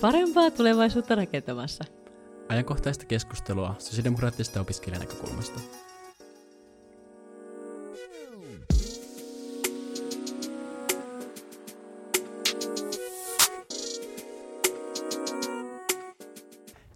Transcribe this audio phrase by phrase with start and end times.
[0.00, 1.84] Parempaa tulevaisuutta rakentamassa.
[2.48, 5.60] Ajankohtaista keskustelua sosiaalidemokraattisesta opiskelijanäkökulmasta.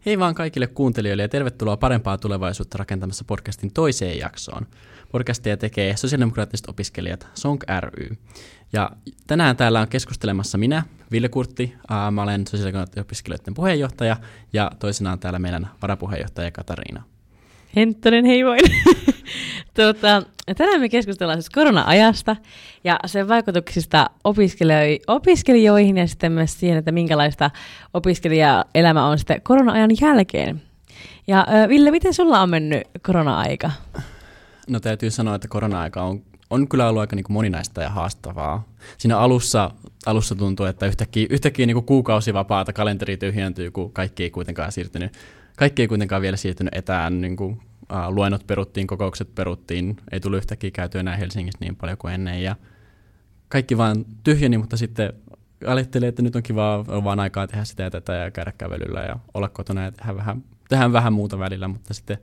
[0.06, 4.66] Hei vaan kaikille kuuntelijoille ja tervetuloa parempaa tulevaisuutta rakentamassa podcastin toiseen jaksoon.
[5.12, 8.16] Podcastia tekee sosiaalidemokraattiset opiskelijat Song ry.
[8.72, 8.90] Ja
[9.26, 11.74] tänään täällä on keskustelemassa minä, Ville Kurtti.
[12.10, 14.16] Mä olen sosiaalidemokraattien opiskelijoiden puheenjohtaja
[14.52, 17.02] ja toisenaan täällä meidän varapuheenjohtaja Katariina.
[17.76, 18.60] Henttonen, hei voin.
[19.76, 20.22] tuota,
[20.56, 22.36] tänään me keskustellaan siis korona-ajasta
[22.84, 24.10] ja sen vaikutuksista
[25.08, 27.50] opiskelijoihin, ja sitten myös siihen, että minkälaista
[27.94, 30.62] opiskelijaelämä on sitten korona-ajan jälkeen.
[31.26, 33.70] Ja Ville, miten sulla on mennyt korona-aika?
[34.68, 38.68] No täytyy sanoa, että korona-aika on, on kyllä ollut aika niin kuin moninaista ja haastavaa.
[38.98, 39.70] Siinä alussa,
[40.06, 45.12] alussa tuntuu, että yhtäkkiä, yhtäkkiä niin kuin kuukausivapaata kalenteri tyhjentyy, kun kaikki ei kuitenkaan siirtynyt
[45.60, 47.60] kaikki ei kuitenkaan vielä siirtynyt etään, niin kuin,
[47.92, 52.42] uh, luennot peruttiin, kokoukset peruttiin, ei tullut yhtäkkiä käytyä enää Helsingissä niin paljon kuin ennen.
[52.42, 52.56] Ja
[53.48, 55.12] kaikki vaan tyhjeni, mutta sitten
[55.66, 59.16] ajattelin, että nyt on kiva vaan aikaa tehdä sitä ja tätä ja käydä kävelyllä ja
[59.34, 62.18] olla kotona ja tehdä vähän, tehdä vähän muuta välillä, mutta sitten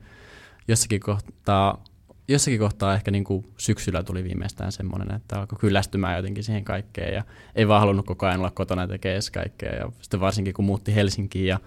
[0.68, 1.84] jossakin kohtaa,
[2.28, 7.14] jossakin kohtaa ehkä niin kuin syksyllä tuli viimeistään semmoinen, että alkoi kyllästymään jotenkin siihen kaikkeen.
[7.14, 7.24] Ja
[7.56, 9.76] ei vaan halunnut koko ajan olla kotona tekemään kaikkea.
[9.76, 11.59] Ja sitten varsinkin kun muutti Helsinkiin ja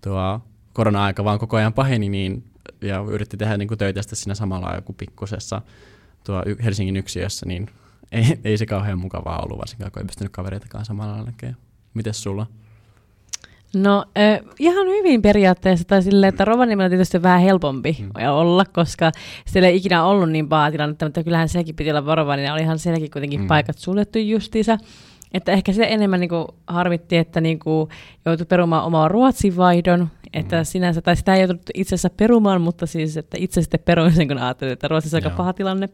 [0.00, 0.40] tuo
[0.72, 2.49] korona-aika vaan koko ajan paheni niin,
[2.80, 5.62] ja yritti tehdä niin kuin töitä sitten siinä samalla joku pikkusessa
[6.26, 7.68] tuo Helsingin yksiössä, niin
[8.12, 11.56] ei, ei se kauhean mukavaa ollut, varsinkaan kun ei pystynyt kavereitakaan samalla lailla
[11.94, 12.46] Mites sulla?
[13.74, 18.10] No äh, ihan hyvin periaatteessa, tai silleen, että Rovaniemellä on tietysti vähän helpompi hmm.
[18.30, 19.12] olla, koska
[19.46, 22.78] siellä ei ikinä ollut niin paha tilannetta, mutta kyllähän sekin piti olla varovainen, ja olihan
[22.78, 23.48] sielläkin kuitenkin hmm.
[23.48, 24.78] paikat suljettu justiinsa.
[25.32, 27.90] Että ehkä se enemmän niin kuin harmitti, että niin kuin
[28.24, 30.64] joutui perumaan omaa Ruotsin vaihdon, että mm.
[30.64, 34.28] sinänsä, tai sitä ei joutunut itse asiassa perumaan, mutta siis, että itse sitten peruin sen,
[34.28, 35.88] kun ajattelin, että Ruotsissa on aika paha tilanne.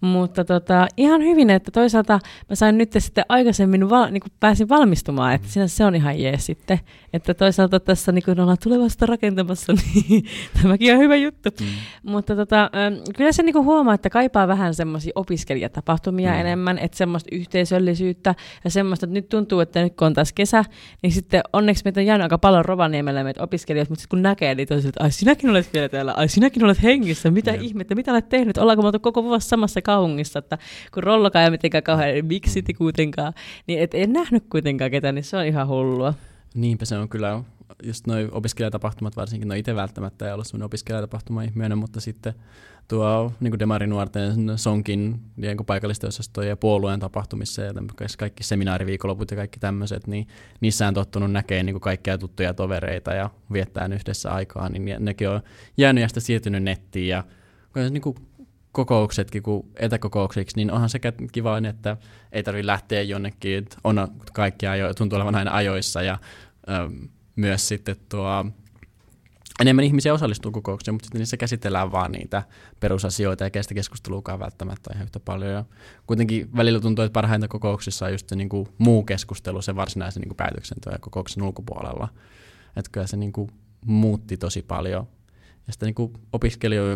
[0.00, 4.68] Mutta tota, ihan hyvin, että toisaalta mä sain nyt sitten aikaisemmin, val, niin kuin pääsin
[4.68, 6.80] valmistumaan, että sinänsä se on ihan jees sitten.
[7.12, 9.72] Että toisaalta tässä niin kun ollaan tulevasta rakentamassa,
[10.08, 10.24] niin
[10.62, 11.50] tämäkin on hyvä juttu.
[11.60, 11.66] Mm.
[12.02, 12.70] Mutta tota,
[13.16, 16.40] kyllä se niin kuin huomaa, että kaipaa vähän semmoisia opiskelijatapahtumia mm.
[16.40, 18.34] enemmän, että semmoista yhteisöllisyyttä
[18.64, 20.64] ja semmoista, että nyt tuntuu, että nyt kun on taas kesä,
[21.02, 24.54] niin sitten onneksi meitä on jäänyt aika paljon Rovaniemellä meitä opiskelijoita, mutta sitten kun näkee,
[24.54, 27.62] niin toiset, että ai sinäkin olet vielä täällä, ai sinäkin olet hengissä, mitä Jep.
[27.62, 30.58] ihmettä, mitä olet tehnyt, ollaanko me oltu koko vuosi samassa kaupungissa, että
[30.94, 33.32] kun rollokaan ei mitenkään kauhean miksi kuitenkaan,
[33.66, 36.14] niin et en nähnyt kuitenkaan ketään, niin se on ihan hullua.
[36.54, 37.42] Niinpä se on kyllä,
[37.82, 42.34] just noin opiskelijatapahtumat varsinkin, no itse välttämättä ei ollut semmoinen opiskelijatapahtuma ihminen, mutta sitten
[42.88, 46.10] tuo niin demarinuorten sonkin niin paikallisten
[46.48, 47.72] ja puolueen tapahtumissa ja
[48.18, 50.26] kaikki seminaariviikonloput ja kaikki tämmöiset, niin
[50.60, 55.40] niissä on tottunut näkemään niin kaikkia tuttuja tovereita ja viettää yhdessä aikaa, niin nekin on
[55.76, 57.24] jäänyt ja sitten siirtynyt nettiin ja
[57.90, 58.16] niin kuin
[58.72, 61.96] kokouksetkin kuin etäkokouksiksi, niin onhan sekä kiva, että
[62.32, 66.18] ei tarvitse lähteä jonnekin, on kaikki ajo, tuntuu olevan aina ajoissa ja
[66.68, 68.46] ö, myös sitten tuo
[69.60, 72.42] enemmän ihmisiä osallistuu kokouksiin, mutta sitten niissä käsitellään vaan niitä
[72.80, 75.52] perusasioita, eikä sitä keskusteluakaan välttämättä ihan yhtä paljon.
[75.52, 75.64] Ja
[76.06, 80.20] kuitenkin välillä tuntuu, että parhainta kokouksissa on just se niin kuin muu keskustelu se varsinaisen
[80.20, 82.08] niin kuin päätöksenteon ja kokouksen ulkopuolella.
[82.76, 83.50] Että kyllä se niin kuin
[83.86, 85.06] muutti tosi paljon.
[85.66, 86.12] Ja sitten niin kuin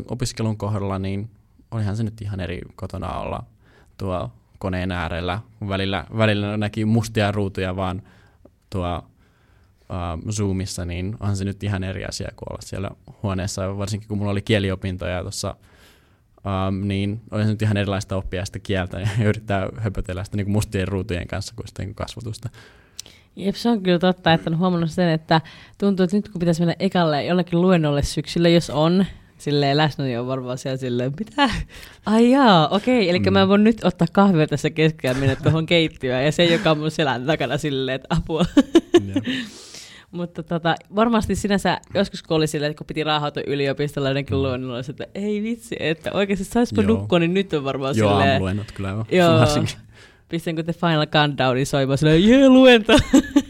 [0.09, 1.31] opiskelun kohdalla, niin
[1.71, 3.45] olihan se nyt ihan eri kotona olla
[3.99, 5.41] tuo koneen äärellä.
[5.69, 8.03] Välillä, välillä näki mustia ruutuja vaan
[8.71, 9.05] tuo
[9.91, 12.91] uh, Zoomissa, niin onhan se nyt ihan eri asia kuin olla siellä
[13.23, 15.57] huoneessa, varsinkin kun mulla oli kieliopintoja tuossa,
[16.69, 20.51] um, niin oli se nyt ihan erilaista oppia sitä kieltä ja yrittää höpötellä sitä niin
[20.51, 22.49] mustien ruutujen kanssa kuin sitä niin kasvatusta.
[23.37, 25.41] Jep, se on kyllä totta, että on huomannut sen, että
[25.79, 29.07] tuntuu, että nyt kun pitäisi mennä ekalle jollekin luennolle syksyllä, jos on,
[29.39, 31.51] silleen läsnä, niin on varmaan siellä silleen, mitä?
[32.07, 33.33] Ai jaa, okei, eli mm.
[33.33, 36.79] mä voin nyt ottaa kahvia tässä keskellä ja mennä tuohon keittiöön, ja se, joka on
[36.79, 38.45] mun selän takana silleen, että apua.
[40.17, 44.43] Mutta tota, varmasti sinänsä joskus kun oli silleen, että kun piti raahautua yliopistolla jotenkin mm.
[44.43, 48.31] luennolla, että ei vitsi, että oikeasti saispa nukkua, niin nyt on varmaan joo, silleen.
[48.31, 49.07] Joo, luennot kyllä joo.
[49.11, 49.65] joo.
[50.29, 52.93] Pistänkö te Final Countdownin soimaan silleen, jee luenta,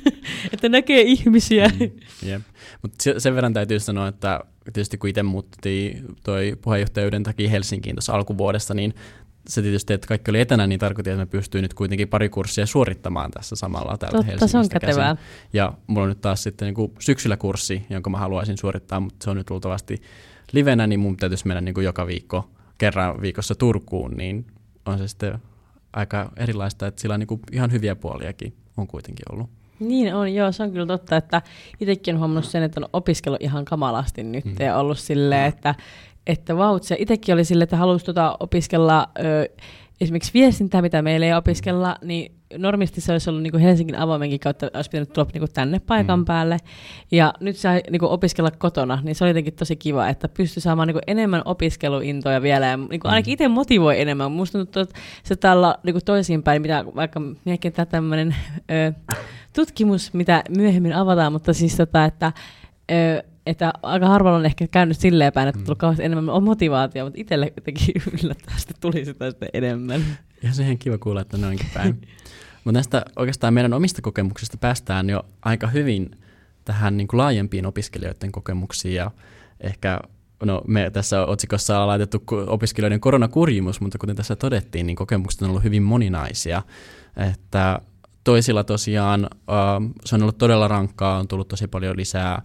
[0.53, 1.71] että näkee ihmisiä.
[1.81, 1.91] Mm,
[2.29, 2.43] yep.
[2.83, 8.13] Mutta sen verran täytyy sanoa, että tietysti kun itse muutti toi puheenjohtajuuden takia Helsinkiin tuossa
[8.13, 8.95] alkuvuodesta, niin
[9.49, 12.67] se tietysti, että kaikki oli etänä, niin tarkoitti, että mä pystyin nyt kuitenkin pari kurssia
[12.67, 15.17] suorittamaan tässä samalla täällä Totta, Helsingistä se on kätevää.
[15.17, 15.31] Käsin.
[15.53, 19.25] Ja mulla on nyt taas sitten niin kuin syksyllä kurssi, jonka mä haluaisin suorittaa, mutta
[19.25, 20.03] se on nyt luultavasti
[20.53, 24.47] livenä, niin mun täytyisi mennä niin kuin joka viikko, kerran viikossa Turkuun, niin
[24.87, 25.39] on se sitten
[25.93, 29.51] aika erilaista, että sillä on niin kuin ihan hyviä puoliakin on kuitenkin ollut.
[29.81, 31.43] Niin on, joo, se on kyllä totta, että
[31.81, 34.57] itsekin on huomannut sen, että on opiskellut ihan kamalasti nyt mm.
[34.61, 35.75] ja ollut silleen, että,
[36.27, 36.97] että vautse.
[36.99, 39.49] Itsekin oli silleen, että halusi tota opiskella ö,
[40.01, 44.41] esimerkiksi viestintää, mitä meillä ei opiskella, niin normisti se olisi ollut niin kuin Helsingin avoimenkin
[44.41, 46.25] kautta, olisi pitänyt tulla niin kuin tänne paikan mm.
[46.25, 46.59] päälle.
[47.11, 50.61] Ja nyt sai niin kuin opiskella kotona, niin se oli jotenkin tosi kiva, että pystyi
[50.61, 52.67] saamaan niin kuin enemmän opiskeluintoja vielä.
[52.67, 54.33] Ja niin kuin ainakin itse motivoi enemmän.
[54.33, 57.21] Musta tuntuu, että se täällä niin kuin toisinpäin, mitä vaikka
[57.73, 58.37] tämä tämmöinen
[59.57, 62.33] tutkimus, mitä myöhemmin avataan, mutta siis tota, että
[62.91, 65.65] ö, että aika harvalla on ehkä käynyt silleen päin, että mm.
[65.65, 70.05] tullut kauheasti enemmän motivaatio, mutta itselle jotenkin yllättävästi tuli sitä sitten enemmän.
[70.43, 72.01] Ja se ihan kiva kuulla, että noinkin päin.
[72.65, 76.11] mutta näistä oikeastaan meidän omista kokemuksista päästään jo aika hyvin
[76.65, 79.11] tähän niin kuin laajempiin opiskelijoiden kokemuksiin ja
[79.61, 80.01] ehkä
[80.45, 85.49] No, me tässä otsikossa on laitettu opiskelijoiden koronakurjimus, mutta kuten tässä todettiin, niin kokemukset on
[85.49, 86.63] ollut hyvin moninaisia.
[87.31, 87.81] Että
[88.25, 92.43] toisilla tosiaan uh, se on ollut todella rankkaa, on tullut tosi paljon lisää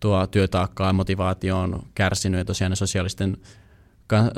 [0.00, 3.36] tuo työtaakkaa ja motivaatio on kärsinyt ja tosiaan ne sosiaalisten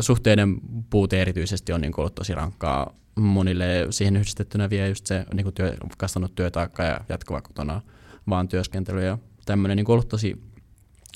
[0.01, 0.61] suhteiden
[0.91, 3.87] puute erityisesti on niin ollut tosi rankkaa monille.
[3.91, 7.81] Siihen yhdistettynä vie just se niin kuin työ, kasvanut työtaakka ja jatkuva kotona
[8.29, 10.43] vaan työskentely ja tämmöinen niin ollut tosi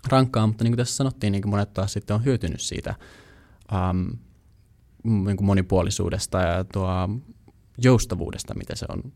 [0.09, 2.95] rankkaa, mutta niin kuin tässä sanottiin, niin kuin monet taas sitten on hyötynyt siitä
[3.91, 4.19] um,
[5.05, 7.09] niin kuin monipuolisuudesta ja tuo
[7.79, 9.13] joustavuudesta, mitä se on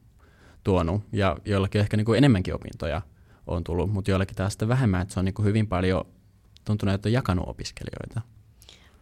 [0.65, 3.03] tuonut ja joillakin ehkä niin kuin enemmänkin opintoja
[3.50, 6.05] on tullut, mutta joillakin taas sitten vähemmän, että se on niin kuin hyvin paljon
[6.64, 8.20] tuntunut, että on jakanut opiskelijoita.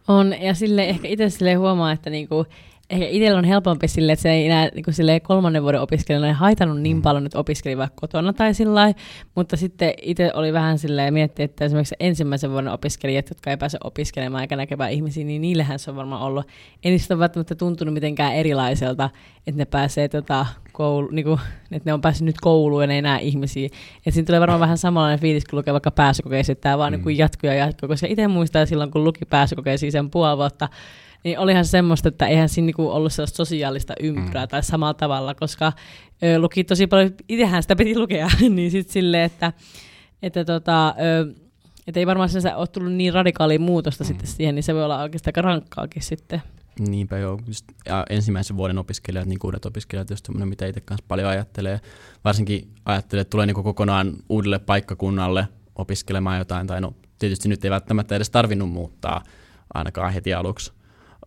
[0.07, 2.45] On, ja sille ehkä itse sille huomaa, että niinku,
[2.89, 6.81] ehkä itsellä on helpompi sille, että se ei enää niin sille kolmannen vuoden opiskelijana haitannut
[6.81, 7.01] niin mm.
[7.01, 8.93] paljon, että opiskeli vaikka kotona tai sillä
[9.35, 13.77] mutta sitten itse oli vähän silleen miettiä, että esimerkiksi ensimmäisen vuoden opiskelijat, jotka ei pääse
[13.83, 16.47] opiskelemaan eikä näkemään ihmisiä, niin niillähän se on varmaan ollut,
[16.83, 19.09] ei niistä ole välttämättä tuntunut mitenkään erilaiselta,
[19.47, 21.39] että ne pääsee tota, koulu, niin kuin,
[21.71, 23.65] että ne on päässyt nyt kouluun ja ne ei näe ihmisiä.
[23.65, 27.05] Että siinä tulee varmaan vähän samanlainen fiilis, kun lukee vaikka pääsykokeisiin, että tämä vaan mm.
[27.05, 30.69] niin jatkuu ja jatkuu, koska itse muistaa silloin, kun luki pääsykokeisiin sen puoli vuotta,
[31.23, 34.49] niin olihan semmoista, että eihän siinä niinku ollut sellaista sosiaalista ympyrää mm.
[34.49, 35.73] tai samalla tavalla, koska
[36.23, 39.53] ö, luki tosi paljon, itsehän sitä piti lukea, niin sitten silleen, että,
[40.21, 41.33] että tota, ö,
[41.87, 44.07] et ei varmaan se ole tullut niin radikaalia muutosta mm.
[44.07, 46.41] sitten siihen, niin se voi olla oikeastaan aika rankkaakin sitten.
[46.79, 47.39] Niinpä joo.
[47.47, 51.81] Just, ja ensimmäisen vuoden opiskelijat, niin uudet opiskelijat, just semmoinen, mitä itse kanssa paljon ajattelee.
[52.25, 57.71] Varsinkin ajattelee, että tulee niin kokonaan uudelle paikkakunnalle opiskelemaan jotain, tai no tietysti nyt ei
[57.71, 59.23] välttämättä edes tarvinnut muuttaa
[59.73, 60.71] ainakaan heti aluksi.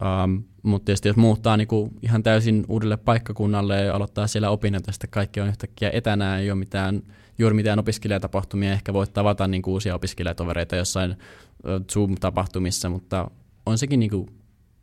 [0.03, 4.93] Um, mutta tietysti jos muuttaa niinku ihan täysin uudelle paikkakunnalle ja aloittaa siellä opinnot, ja
[5.11, 7.03] kaikki on yhtäkkiä etänä, ei ole mitään,
[7.39, 11.17] juuri mitään opiskelijatapahtumia, ehkä voit tavata niinku uusia opiskelijatovereita jossain
[11.93, 13.31] Zoom-tapahtumissa, mutta
[13.67, 14.29] on sekin niinku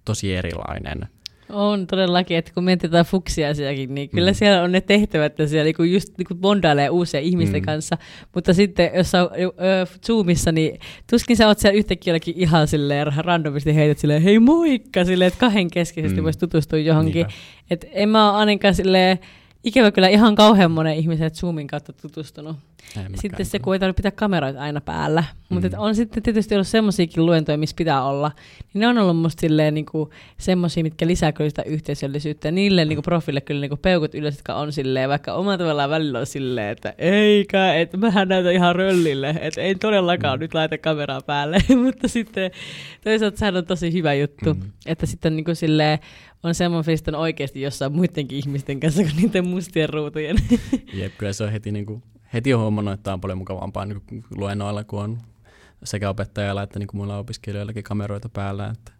[0.05, 1.07] tosi erilainen.
[1.51, 4.35] On todellakin, että kun mietitään fuksiasiakin, niin kyllä mm.
[4.35, 7.65] siellä on ne tehtävät, että siellä niinku just niinku bondailee uusia ihmisten mm.
[7.65, 7.97] kanssa,
[8.35, 10.79] mutta sitten jos on ö, Zoomissa, niin
[11.09, 15.39] tuskin sä oot siellä yhtäkkiä jollakin ihan silleen randomisti heität silleen, hei moikka, silleen, että
[15.39, 16.23] kahden keskeisesti mm.
[16.23, 17.25] voisi tutustua johonkin.
[17.69, 19.19] Että en mä ole ainakaan silleen,
[19.63, 22.55] ikävä kyllä ihan kauhean monen ihmisen Zoomin kautta tutustunut.
[23.15, 25.23] Sitten se, kun ei tarvitse pitää kameroita aina päällä.
[25.49, 25.53] Mm.
[25.53, 28.31] Mutta on sitten tietysti ollut semmoisiakin luentoja, missä pitää olla.
[28.73, 32.47] Niin ne on ollut musta silleen niinku semmoisia, mitkä lisää kyllä sitä yhteisöllisyyttä.
[32.47, 36.19] Ja niille niinku profille kyllä niinku peukut ylös, jotka on silleen, vaikka oma tavallaan välillä
[36.19, 39.35] on silleen, että eikä, että mähän näytän ihan röllille.
[39.41, 40.41] Että ei todellakaan mm.
[40.41, 41.57] nyt laita kameraa päälle.
[41.83, 42.51] Mutta sitten
[43.03, 44.53] toisaalta sehän on tosi hyvä juttu.
[44.53, 44.61] Mm.
[44.85, 45.99] Että sitten niinku silleen,
[46.43, 50.37] on semmoinen fiilis, että on oikeasti jossain muidenkin ihmisten kanssa kuin niiden mustien ruutujen.
[50.93, 54.23] Jep, kyllä se on heti, niin kuin, heti on huomannut, että on paljon mukavampaa niin
[54.35, 55.17] luennoilla, kun on
[55.83, 58.67] sekä opettajalla että niin kuin muilla opiskelijoillakin kameroita päällä.
[58.67, 58.91] Että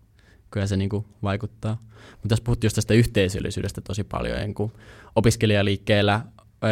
[0.51, 1.77] kyllä se niin kuin vaikuttaa.
[2.11, 4.71] Mutta tässä puhuttiin tästä yhteisöllisyydestä tosi paljon, kun
[5.15, 6.21] opiskelijaliikkeellä,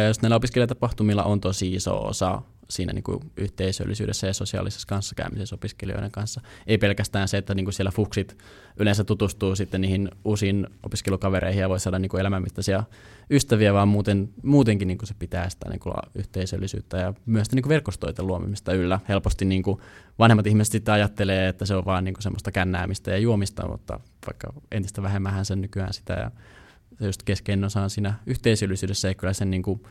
[0.06, 6.10] jos näillä opiskelijatapahtumilla on tosi iso osa siinä niin kuin yhteisöllisyydessä ja sosiaalisessa kanssakäymisessä opiskelijoiden
[6.10, 6.40] kanssa.
[6.66, 8.38] Ei pelkästään se, että niin kuin siellä fuksit
[8.76, 12.84] yleensä tutustuu sitten niihin uusiin opiskelukavereihin ja voi saada niin kuin elämänmittaisia
[13.30, 17.56] ystäviä, vaan muuten, muutenkin niin kuin se pitää sitä niin kuin yhteisöllisyyttä ja myös sitä
[17.56, 19.00] niin kuin verkostoita luomimista yllä.
[19.08, 19.80] Helposti niin kuin
[20.18, 24.00] vanhemmat ihmiset sitten ajattelee, että se on vaan niin kuin semmoista kännäämistä ja juomista, mutta
[24.26, 26.30] vaikka entistä vähemmän sen nykyään sitä ja
[26.98, 29.82] se just keskeinen osa on siinä yhteisöllisyydessä ja kyllä sen niin kuin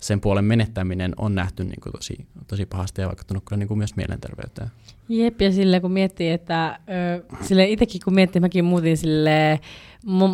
[0.00, 3.78] sen puolen menettäminen on nähty niin kuin tosi, tosi pahasti ja vaikuttanut kyllä niin kuin
[3.78, 4.68] myös mielenterveyteen.
[5.08, 6.78] Jep, ja sille kun miettii, että
[7.40, 9.60] sille itsekin kun miettii, mäkin muutin sille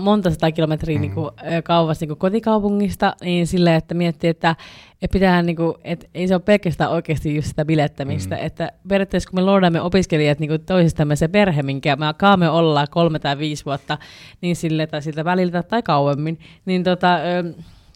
[0.03, 1.01] monta sata kilometriä mm.
[1.01, 1.31] niin kuin,
[1.65, 4.57] kauas niin kuin kotikaupungista, niin sille, että miettii, että,
[5.03, 8.47] että pitää, niin kuin, että ei se ole pelkästään oikeasti just sitä bilettämistä, mm.
[8.47, 12.87] että periaatteessa kun me luodamme opiskelijat niin kuin toisistamme se perhe, minkä me kaamme olla
[12.87, 13.99] kolme tai viisi vuotta,
[14.41, 17.19] niin sille tai siltä väliltä tai kauemmin, niin tota,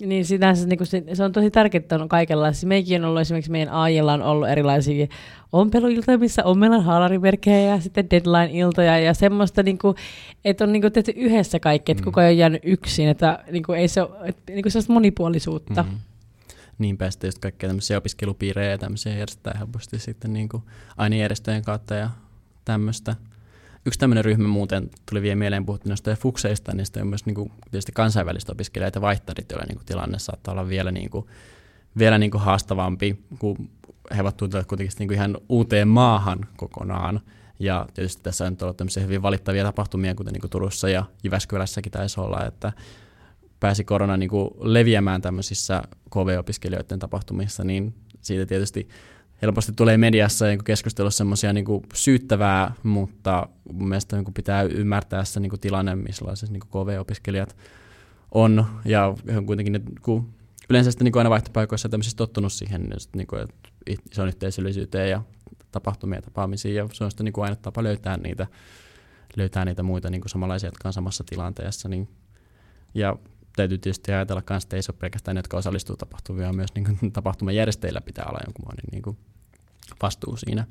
[0.00, 2.68] Niin sitä, se, niin se, se, on tosi tärkeää, että on kaikenlaisia.
[2.68, 5.06] Meikin on ollut esimerkiksi meidän AIlla on ollut erilaisia
[5.52, 9.96] ompeluiltoja, missä on meillä haalarimerkkejä ja sitten deadline-iltoja ja semmoista, niin kuin,
[10.44, 12.04] että on niin kuin, tehty yhdessä kaikki, että mm.
[12.04, 14.92] kukaan ei ole jäänyt yksin, että niin kuin, ei se ole että, niin kuin sellaista
[14.92, 15.82] monipuolisuutta.
[15.82, 15.98] Mm.
[16.78, 20.62] Niinpä sitten just kaikkea tämmöisiä opiskelupiirejä ja tämmöisiä järjestetään helposti sitten niin kuin
[20.96, 22.10] ainejärjestöjen kautta ja
[22.64, 23.16] tämmöistä.
[23.86, 27.52] Yksi tämmöinen ryhmä muuten tuli vielä mieleen, puhuttiin noista fukseista, niin on myös niin kuin,
[27.70, 31.26] tietysti kansainvälistä opiskelijoita vaihtarit, joilla niin kuin, tilanne saattaa olla vielä, niin kuin,
[31.98, 33.70] vielä niin kuin haastavampi, kun
[34.16, 37.20] he ovat tulleet kuitenkin niin kuin ihan uuteen maahan kokonaan.
[37.58, 41.92] Ja tietysti tässä on ollut tämmöisiä hyvin valittavia tapahtumia, kuten niin kuin Turussa ja Jyväskylässäkin
[41.92, 42.72] taisi olla, että
[43.60, 48.88] pääsi korona niin kuin leviämään tämmöisissä KV-opiskelijoiden tapahtumissa, niin siitä tietysti
[49.42, 55.40] helposti tulee mediassa ja keskustelussa semmoisia niin syyttävää, mutta mun mielestä niin pitää ymmärtää se
[55.40, 57.56] niin tilanne, missä niin KV-opiskelijat
[58.30, 60.28] on, ja on kuitenkin, kun
[60.70, 65.22] yleensä sitten niin aina vaihtopaikoissa tämmöisissä tottunut siihen, niin, niin kuin, että on yhteisöllisyyteen ja
[65.72, 68.46] tapahtumia tapaamisiin, ja se on sitten niin aina tapa löytää niitä,
[69.36, 72.08] löytää niitä muita niin samanlaisia, jotka on samassa tilanteessa, niin,
[72.94, 73.16] ja
[73.56, 76.74] täytyy tietysti ajatella myös, että ei se ole pelkästään ne, jotka osallistuu tapahtumiin, vaan myös
[76.74, 79.16] niin kuin, tapahtuman järjestäjillä pitää olla jonkunlainen niin kuin,
[80.02, 80.66] vastuu siinä.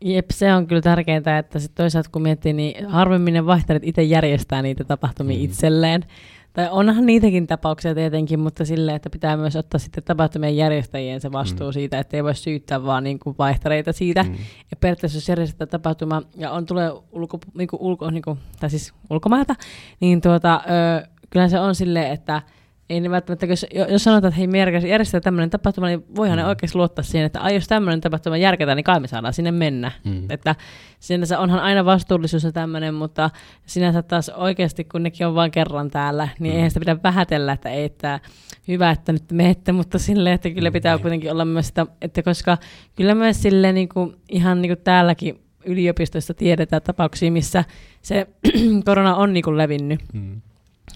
[0.00, 4.02] Jep, se on kyllä tärkeintä, että sit toisaalta kun miettii, niin harvemmin ne vaihtarit itse
[4.02, 5.44] järjestää niitä tapahtumia mm.
[5.44, 6.04] itselleen.
[6.52, 11.32] Tai onhan niitäkin tapauksia tietenkin, mutta silleen, että pitää myös ottaa sitten tapahtumien järjestäjien se
[11.32, 11.72] vastuu mm.
[11.72, 14.22] siitä, että ei voi syyttää vaan niin kuin vaihtareita siitä.
[14.22, 14.34] Mm.
[14.70, 18.70] Ja periaatteessa jos järjestetään tapahtuma ja on tulee ulko, niin kuin ulko, niin kuin, tai
[18.70, 19.54] siis ulkomailta,
[20.00, 20.60] niin tuota,
[21.00, 22.42] ö, kyllä se on silleen, että
[22.88, 26.42] ei ne välttämättä, jos, jos sanotaan, että hei, me järjestetään tämmöinen tapahtuma, niin voihan mm.
[26.42, 29.52] ne oikeasti luottaa siihen, että ai, jos tämmöinen tapahtuma järkätään, niin kai me saadaan sinne
[29.52, 29.92] mennä.
[30.04, 30.30] Mm.
[30.30, 30.54] Että
[31.00, 33.30] sinänsä onhan aina vastuullisuus ja tämmöinen, mutta
[33.66, 36.56] sinänsä taas oikeasti, kun nekin on vain kerran täällä, niin mm.
[36.56, 38.20] eihän sitä pidä vähätellä, että ei, että
[38.68, 41.02] hyvä, että nyt menette, mutta silleen, että kyllä pitää mm.
[41.02, 42.58] kuitenkin olla myös sitä, että koska
[42.96, 47.64] kyllä myös silleen niin kuin, ihan niin kuin täälläkin yliopistossa tiedetään tapauksia, missä
[48.02, 48.26] se
[48.84, 50.00] korona on niin kuin levinnyt.
[50.12, 50.40] Mm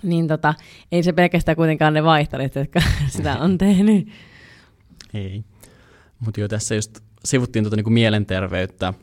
[0.02, 0.54] niin tota,
[0.92, 4.08] ei se pelkästään kuitenkaan ne vaihtarit, jotka sitä on tehnyt.
[5.14, 5.44] Ei.
[6.20, 8.94] Mutta jo tässä just sivuttiin tuota niinku mielenterveyttä.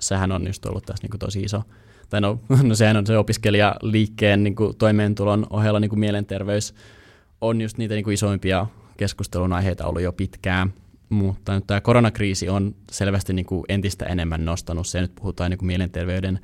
[0.00, 1.62] Sehän on just ollut tässä niinku tosi iso.
[2.10, 6.74] Tai no, no sehän on se opiskelijaliikkeen niinku toimeentulon ohella niinku mielenterveys
[7.40, 8.66] on just niitä niinku isoimpia
[8.96, 10.72] keskustelun aiheita ollut jo pitkään.
[11.08, 15.00] Mutta nyt tämä koronakriisi on selvästi niinku entistä enemmän nostanut se.
[15.00, 16.40] Nyt puhutaan niinku mielenterveyden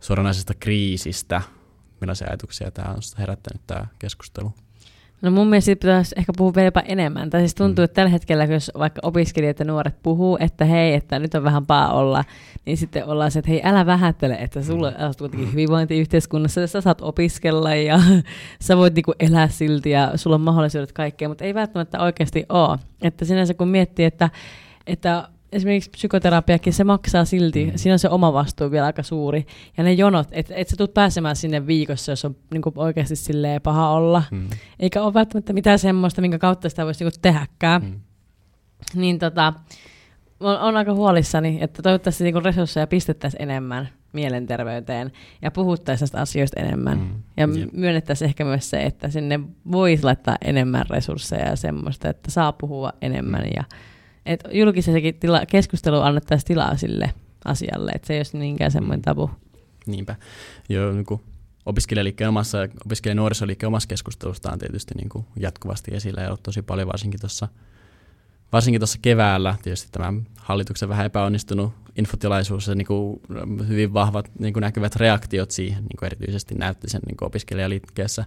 [0.00, 1.42] suoranaisesta kriisistä,
[2.02, 4.52] millaisia ajatuksia tämä on herättänyt tämä keskustelu?
[5.22, 7.30] No mun mielestä pitäisi ehkä puhua vieläpä enemmän.
[7.30, 7.84] Tai siis tuntuu, mm.
[7.84, 11.66] että tällä hetkellä, jos vaikka opiskelijat ja nuoret puhuu, että hei, että nyt on vähän
[11.66, 12.24] paa olla,
[12.66, 14.96] niin sitten ollaan se, että hei, älä vähättele, että sulla mm.
[15.06, 18.00] on kuitenkin hyvinvointiyhteiskunnassa, sä saat opiskella ja
[18.66, 22.78] sä voit niinku elää silti ja sulla on mahdollisuudet kaikkea, mutta ei välttämättä oikeasti ole.
[23.02, 24.30] Että sinänsä kun miettii, että,
[24.86, 27.64] että esimerkiksi psykoterapiakin, se maksaa silti.
[27.64, 27.72] Mm.
[27.76, 29.46] Siinä on se oma vastuu vielä aika suuri.
[29.76, 33.62] Ja ne jonot, että et sä tulet pääsemään sinne viikossa, jos on niin oikeasti silleen
[33.62, 34.22] paha olla.
[34.30, 34.48] Mm.
[34.80, 37.82] Eikä ole välttämättä mitään semmoista, minkä kautta sitä voisi niin tehdäkään.
[37.82, 38.00] Mm.
[38.94, 39.52] Niin tota,
[40.40, 46.60] on, on aika huolissani, että toivottavasti niin resursseja pistettäisiin enemmän mielenterveyteen ja puhuttaisiin näistä asioista
[46.60, 46.98] enemmän.
[46.98, 47.22] Mm.
[47.36, 49.40] Ja myönnettäisiin ehkä myös se, että sinne
[49.72, 53.50] voisi laittaa enemmän resursseja ja semmoista, että saa puhua enemmän mm.
[53.56, 53.64] ja
[54.26, 57.14] että julkisessakin tila, keskustelu annettaisiin tilaa sille
[57.44, 59.30] asialle, että se ei olisi niinkään semmoinen tabu.
[59.86, 60.16] Niinpä.
[60.68, 61.20] Joo, niin kuin
[61.66, 66.62] opiskelijaliikkeen omassa, opiskelija nuorisoliikkeen omassa keskustelusta on tietysti niin kuin jatkuvasti esillä ja ollut tosi
[66.62, 67.48] paljon varsinkin tuossa
[68.52, 73.20] varsinkin tuossa keväällä tietysti tämä hallituksen vähän epäonnistunut infotilaisuus ja niin kuin
[73.68, 78.24] hyvin vahvat niin kuin näkyvät reaktiot siihen niin kuin erityisesti näytti sen niin kuin opiskelijaliikkeessä.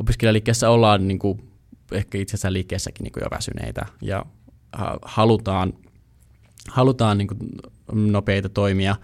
[0.00, 1.50] Opiskelijaliikkeessä ollaan niin kuin,
[1.92, 4.26] ehkä itse asiassa liikkeessäkin niin kuin jo väsyneitä ja
[5.02, 5.72] halutaan,
[6.70, 7.28] halutaan niin
[7.92, 8.96] nopeita toimia.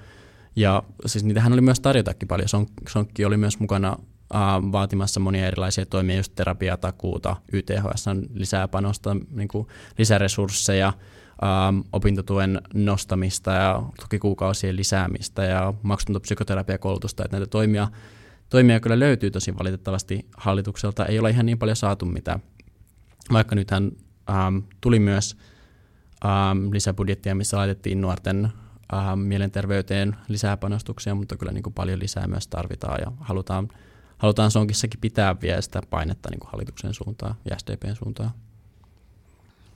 [0.56, 2.48] Ja siis niitähän oli myös tarjotakin paljon.
[2.88, 3.92] Sonkki oli myös mukana
[4.34, 9.66] uh, vaatimassa monia erilaisia toimia, just terapiatakuuta, YTHS on lisää panosta, niin kuin
[9.98, 10.92] lisäresursseja,
[11.68, 17.88] um, opintotuen nostamista ja tukikuukausien lisäämistä ja maksutonta psykoterapiakoulutusta, että näitä toimia,
[18.48, 21.06] toimia kyllä löytyy tosi valitettavasti hallitukselta.
[21.06, 22.38] Ei ole ihan niin paljon saatu, mitä
[23.32, 23.92] vaikka nythän
[24.48, 25.36] um, tuli myös
[26.24, 28.48] ähm, lisäbudjettia, missä laitettiin nuorten
[28.94, 33.68] ähm, mielenterveyteen lisää panostuksia, mutta kyllä niin kuin paljon lisää myös tarvitaan ja halutaan,
[34.18, 38.30] halutaan Sonkissakin pitää vielä sitä painetta niin kuin hallituksen suuntaan ja SDPn suuntaan.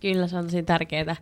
[0.00, 1.16] Kyllä, se on tosi tärkeää.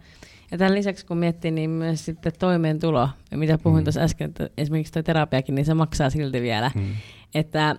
[0.50, 3.84] Ja tämän lisäksi kun miettii, niin myös sitten toimeentulo, mitä puhuin mm.
[3.84, 6.70] tuossa äsken, että esimerkiksi tuo terapiakin, niin se maksaa silti vielä.
[6.74, 6.96] Mm.
[7.34, 7.76] Että,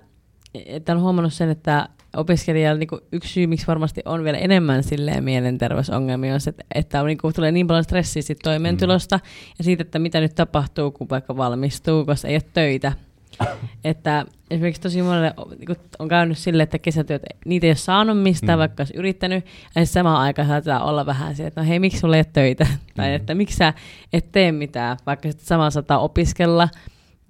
[0.53, 5.23] että on huomannut sen, että opiskelijalla niin yksi syy, miksi varmasti on vielä enemmän silleen
[5.23, 9.23] mielenterveysongelmia, on se, että, että on, niin kuin, tulee niin paljon stressiä sit toimeentulosta mm.
[9.57, 12.91] ja siitä, että mitä nyt tapahtuu, kun vaikka valmistuu, koska ei ole töitä.
[13.83, 18.57] että esimerkiksi tosi monelle niin on käynyt silleen, että kesätyöt, niitä ei ole saanut mistään,
[18.57, 18.59] mm.
[18.59, 22.15] vaikka olisi yrittänyt, ja samaan aikaan saattaa olla vähän se, että no hei, miksi sulla
[22.15, 23.15] ei ole töitä, tai mm.
[23.15, 23.73] että miksi sä
[24.13, 26.69] et tee mitään, vaikka sitten samaan saattaa opiskella,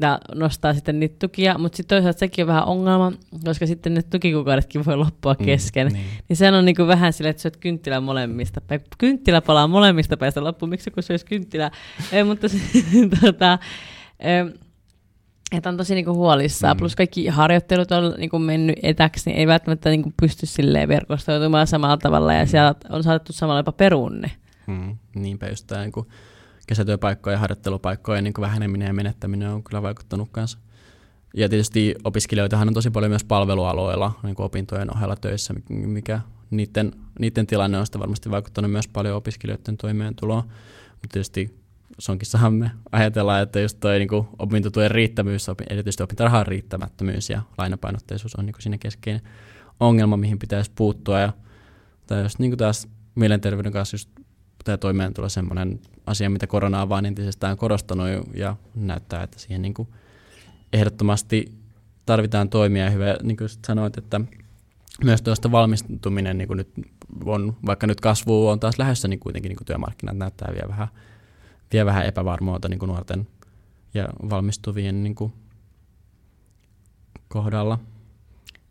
[0.02, 3.12] ja nostaa sitten niitä tukia, mutta sitten toisaalta sekin on vähän ongelma,
[3.46, 5.88] koska sitten ne tukikuukaudetkin voi loppua mm, kesken.
[5.88, 6.06] Mm, niin.
[6.30, 8.82] niin sehän on niinku vähän silleen, että syöt kynttilä molemmista päin.
[8.98, 11.72] Kynttilä palaa molemmista päistä loppuun, miksi kun syöisi kynttilä?
[12.12, 12.58] Ei, mutta se,
[13.22, 13.60] tota,
[15.52, 16.78] että on tosi niinku huolissaan.
[16.78, 16.80] Mm.
[16.80, 21.98] Plus kaikki harjoittelut on niinku mennyt etäksi, niin ei välttämättä niinku pysty silleen verkostoitumaan samalla
[21.98, 22.48] tavalla, ja mm.
[22.48, 24.32] siellä on saatettu samalla jopa perunne.
[24.68, 24.98] Mm.
[25.16, 26.08] Niinpä just tämä niinku
[26.72, 30.58] kesätyöpaikkojen ja harjoittelupaikkojen niin väheneminen ja menettäminen on kyllä vaikuttanut kanssa.
[31.34, 36.92] Ja tietysti opiskelijoitahan on tosi paljon myös palvelualoilla niin kuin opintojen ohella töissä, mikä niiden,
[37.20, 40.44] niiden tilanne on sitä varmasti vaikuttanut myös paljon opiskelijoiden toimeentuloon.
[40.92, 41.60] Mutta tietysti
[42.00, 48.36] sonkissahan me ajatellaan, että just toi niin kuin opintotuen riittävyys, erityisesti opintorahan riittämättömyys ja lainapainotteisuus
[48.36, 49.22] on niin kuin siinä keskeinen
[49.80, 51.20] ongelma, mihin pitäisi puuttua.
[51.20, 51.34] Ja,
[52.08, 54.10] tai jos niin kuin taas mielenterveyden kanssa just
[54.64, 59.74] tämä toimeentulo semmoinen asia, mitä korona on vaan entisestään korostanut ja näyttää, että siihen niin
[59.74, 59.88] kuin
[60.74, 61.62] ehdottomasti
[62.06, 62.90] tarvitaan toimia.
[62.90, 64.22] Hyvä, niin kuin sanoit, että
[65.04, 66.72] myös tuosta valmistuminen niin kuin nyt
[67.26, 70.88] on, vaikka nyt kasvu on taas lähdössä, niin kuitenkin niin kuin työmarkkinat näyttää vielä vähän,
[71.74, 73.28] vielä vähän epävarmuutta niin kuin nuorten
[73.94, 75.34] ja valmistuvien niin kuin
[77.28, 77.80] kohdalla.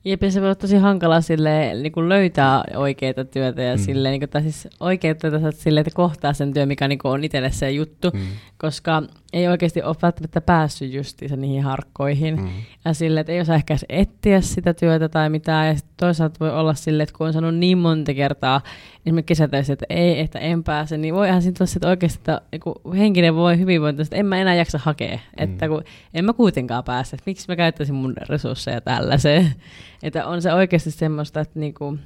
[0.05, 3.83] Jep, se voi olla tosi hankala sille, niin kuin löytää oikeita työtä ja mm.
[3.83, 7.13] sille, niin kuin, tai siis oikeita työtä sille, että kohtaa sen työn, mikä niin kuin
[7.13, 8.21] on itselle se juttu, mm.
[8.59, 9.03] koska
[9.33, 12.37] ei oikeasti ole välttämättä päässyt justiinsa niihin harkkoihin.
[12.37, 12.49] Mm.
[12.85, 15.69] Ja sille, että ei osaa ehkä etsiä sitä työtä tai mitään.
[15.69, 18.61] Ja toisaalta voi olla sille, että kun on sanonut niin monta kertaa
[19.07, 23.35] esimerkiksi kesätöissä, että ei, että en pääse, niin voihan siinä tulla oikeasti, että niin henkinen
[23.35, 25.17] voi hyvinvointi, että en mä enää jaksa hakea.
[25.17, 25.45] Mm.
[25.45, 29.53] Että kun en mä kuitenkaan pääse, että miksi mä käyttäisin mun resursseja tällaiseen.
[30.03, 31.99] Että on se oikeasti semmoista, että niinku,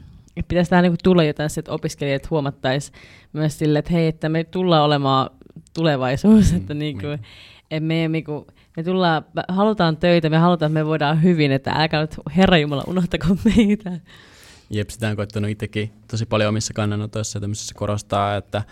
[0.48, 2.98] pitäisi tähän niinku tulla jotain, että opiskelijat huomattaisiin
[3.32, 5.30] myös sille, että hei, että me tullaan olemaan
[5.74, 7.18] tulevaisuus, mm, että niinku, mm.
[7.70, 8.46] Et me, niinku,
[8.76, 12.84] me tullaan, halutaan töitä, me halutaan, että me voidaan hyvin, että älkää nyt Herra Jumala
[12.86, 14.00] unohtako meitä.
[14.70, 18.62] Jep, sitä on koittanut itsekin tosi paljon omissa kannanotoissa ja korostaa, että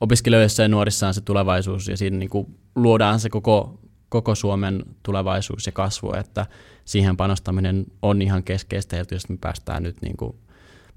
[0.00, 3.78] opiskelijoissa ja nuorissa on se tulevaisuus ja siinä niinku luodaan se koko,
[4.08, 6.46] koko Suomen tulevaisuus ja kasvu, että
[6.84, 10.36] siihen panostaminen on ihan keskeistä, jos me päästään nyt niin kuin,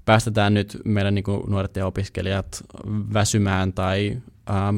[0.04, 2.64] päästetään nyt meidän niin kuin nuoret ja opiskelijat
[3.14, 4.76] väsymään tai ähm,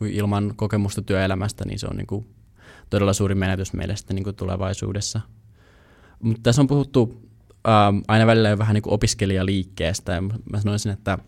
[0.00, 2.26] ilman kokemusta työelämästä, niin se on niin kuin
[2.90, 5.20] todella suuri menetys meille sitten niin kuin tulevaisuudessa.
[6.22, 7.30] Mutta tässä on puhuttu
[7.68, 11.18] ähm, aina välillä vähän niin kuin opiskelijaliikkeestä, ja mä sanoisin, että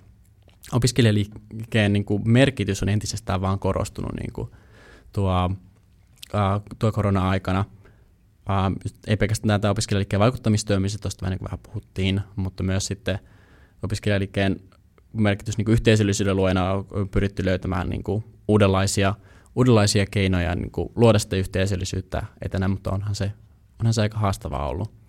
[0.72, 4.50] opiskelijaliikkeen niin kuin merkitys on entisestään vaan korostunut niin kuin
[5.12, 5.50] tuo,
[6.34, 7.64] äh, tuo korona-aikana–
[8.42, 13.18] Uh, ei pelkästään tämä opiskelijaliikkeen vaikuttamistyö, missä tuosta vähän, niin vähän puhuttiin, mutta myös sitten
[13.82, 14.60] opiskelijaliikkeen
[15.12, 19.14] merkitys niin kuin yhteisöllisyyden luojana on pyritty löytämään niin kuin uudenlaisia,
[19.56, 23.32] uudenlaisia keinoja niin kuin luoda sitä yhteisöllisyyttä etänä, mutta onhan se,
[23.80, 25.01] onhan se aika haastavaa ollut.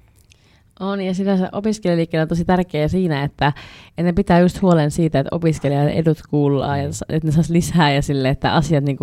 [0.79, 3.47] On, ja sinänsä opiskelijaliikkeellä on tosi tärkeää siinä, että,
[3.87, 7.93] että ne pitää just huolen siitä, että opiskelijan edut kuullaan ja että ne saisi lisää
[7.93, 8.97] ja sille, että asiat niin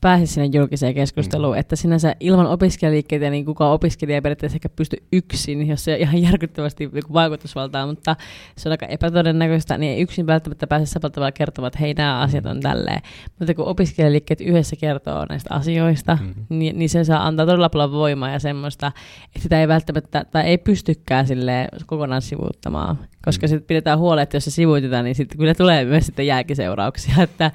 [0.00, 1.54] pääsisivät sinne julkiseen keskusteluun.
[1.54, 1.60] Mm.
[1.60, 6.22] Että sinänsä ilman opiskelijaliikkeitä niin kukaan opiskelija ei periaatteessa ehkä pysty yksin, jos se ihan
[6.22, 8.16] järkyttävästi niin vaikutusvaltaa, mutta
[8.56, 12.20] se on aika epätodennäköistä, niin ei yksin välttämättä pääse samalla tavalla kertomaan, että hei, nämä
[12.20, 13.02] asiat on tälleen.
[13.38, 16.34] Mutta kun opiskelijaliikkeet yhdessä kertoo näistä asioista, mm.
[16.48, 18.92] niin, niin se saa antaa todella paljon voimaa ja semmoista,
[19.26, 23.48] että sitä ei välttämättä, tai ei pysty tykkää sille kokonaan sivuuttamaan, koska mm.
[23.48, 27.50] sitten pidetään huolta, että jos se sivuutetaan, niin sitten kyllä tulee myös sitten jälkiseurauksia, että,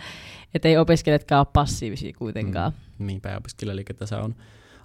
[0.54, 2.72] että ei opiskelijatkaan ole passiivisia kuitenkaan.
[3.00, 3.08] Mm.
[3.08, 4.36] Niinpä, ja opiskelijaliike tässä on,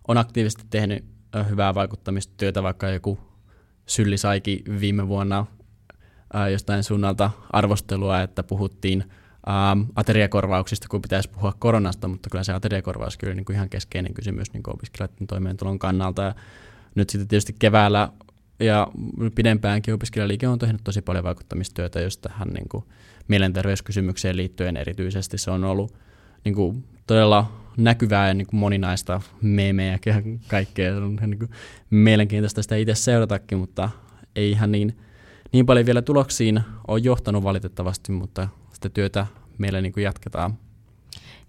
[0.09, 1.05] on aktiivisesti tehnyt
[1.49, 3.19] hyvää vaikuttamistyötä, vaikka joku
[3.87, 5.47] Sylli saikin viime vuonna
[6.33, 9.05] ää, jostain suunnalta arvostelua, että puhuttiin
[9.47, 14.15] ää, ateriakorvauksista, kun pitäisi puhua koronasta, mutta kyllä se ateriakorvaus kyllä niin kuin ihan keskeinen
[14.15, 16.23] kysymys niin opiskelijoiden toimeentulon kannalta.
[16.23, 16.35] Ja
[16.95, 18.09] nyt sitten tietysti keväällä
[18.61, 18.89] ja
[19.35, 22.85] pidempäänkin opiskelijaliike on tehnyt tosi paljon vaikuttamistyötä just tähän niin kuin
[23.29, 25.39] mielenterveyskysymykseen liittyen erityisesti.
[25.39, 25.95] Se on ollut
[26.45, 30.93] niin kuin, todella näkyvää ja niin kuin moninaista meemejä ja kaikkea.
[30.93, 31.51] Se on niin kuin,
[31.91, 33.91] mielenkiintoista sitä itse seuratakin, mutta
[34.37, 34.99] ei ihan niin,
[35.53, 39.27] niin paljon vielä tuloksiin ole johtanut valitettavasti, mutta sitä työtä
[39.59, 40.59] meillä niin kuin jatketaan.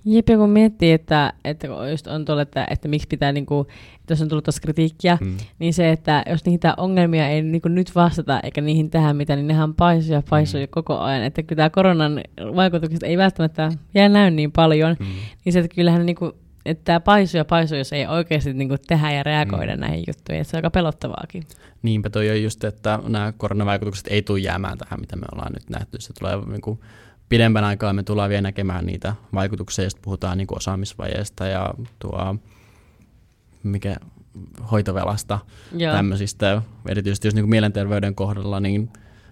[0.06, 3.46] Jep, ja kun miettii, että, että kun just on tullut, että, että miksi pitää, niin
[3.46, 3.68] kuin,
[4.00, 5.38] että jos on tullut tuossa kritiikkiä, mm.
[5.60, 9.36] niin se, että jos niitä ongelmia ei niin kuin nyt vastata, eikä niihin tähän mitä,
[9.36, 10.68] niin nehän paisuu ja paisuu mm.
[10.70, 11.24] koko ajan.
[11.24, 12.22] Että kyllä tämä koronan
[12.56, 15.06] vaikutukset ei välttämättä jää näy niin paljon, mm.
[15.46, 16.32] niin se, että kyllähän niin kuin,
[16.66, 19.80] että tämä paisuu ja paisuu, jos ei oikeasti niin kuin tehdä ja reagoida mm.
[19.80, 20.42] näihin juttuihin.
[20.42, 21.44] Että se on aika pelottavaakin.
[21.82, 25.70] Niinpä toi on just, että nämä koronavaikutukset ei tule jäämään tähän, mitä me ollaan nyt
[25.70, 26.02] nähty.
[26.02, 26.80] Se tulee niin kuin
[27.30, 32.36] pidemmän aikaa me tullaan vielä näkemään niitä vaikutuksia, jos puhutaan niin kuin osaamisvajeesta ja tuo,
[33.64, 33.96] mikä,
[34.72, 35.40] hoitovelasta,
[35.78, 35.94] Joo.
[35.94, 38.90] tämmöisistä, erityisesti jos niin kuin mielenterveyden kohdalla, niin,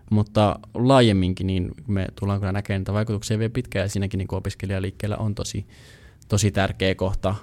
[0.09, 5.17] mutta laajemminkin niin me tullaan kyllä näkemään niitä vaikutuksia vielä pitkään, ja siinäkin niin opiskelijaliikkeellä
[5.17, 5.67] on tosi,
[6.27, 7.35] tosi tärkeä kohta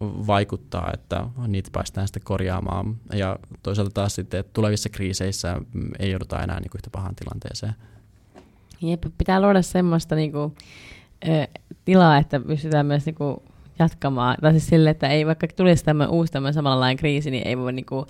[0.00, 2.96] vaikuttaa, että niitä päästään sitten korjaamaan.
[3.12, 5.60] Ja toisaalta taas sitten, että tulevissa kriiseissä
[5.98, 7.74] ei jouduta enää niin kuin yhtä pahan tilanteeseen.
[8.82, 10.54] Jep, pitää luoda semmoista niinku,
[11.28, 11.46] ö,
[11.84, 13.42] tilaa, että pystytään myös niinku,
[13.78, 14.36] jatkamaan.
[14.40, 17.72] Tai siis sille, että ei vaikka tulisi tämmöinen uusi tämmöinen samanlainen kriisi, niin ei voi
[17.72, 18.06] niinku,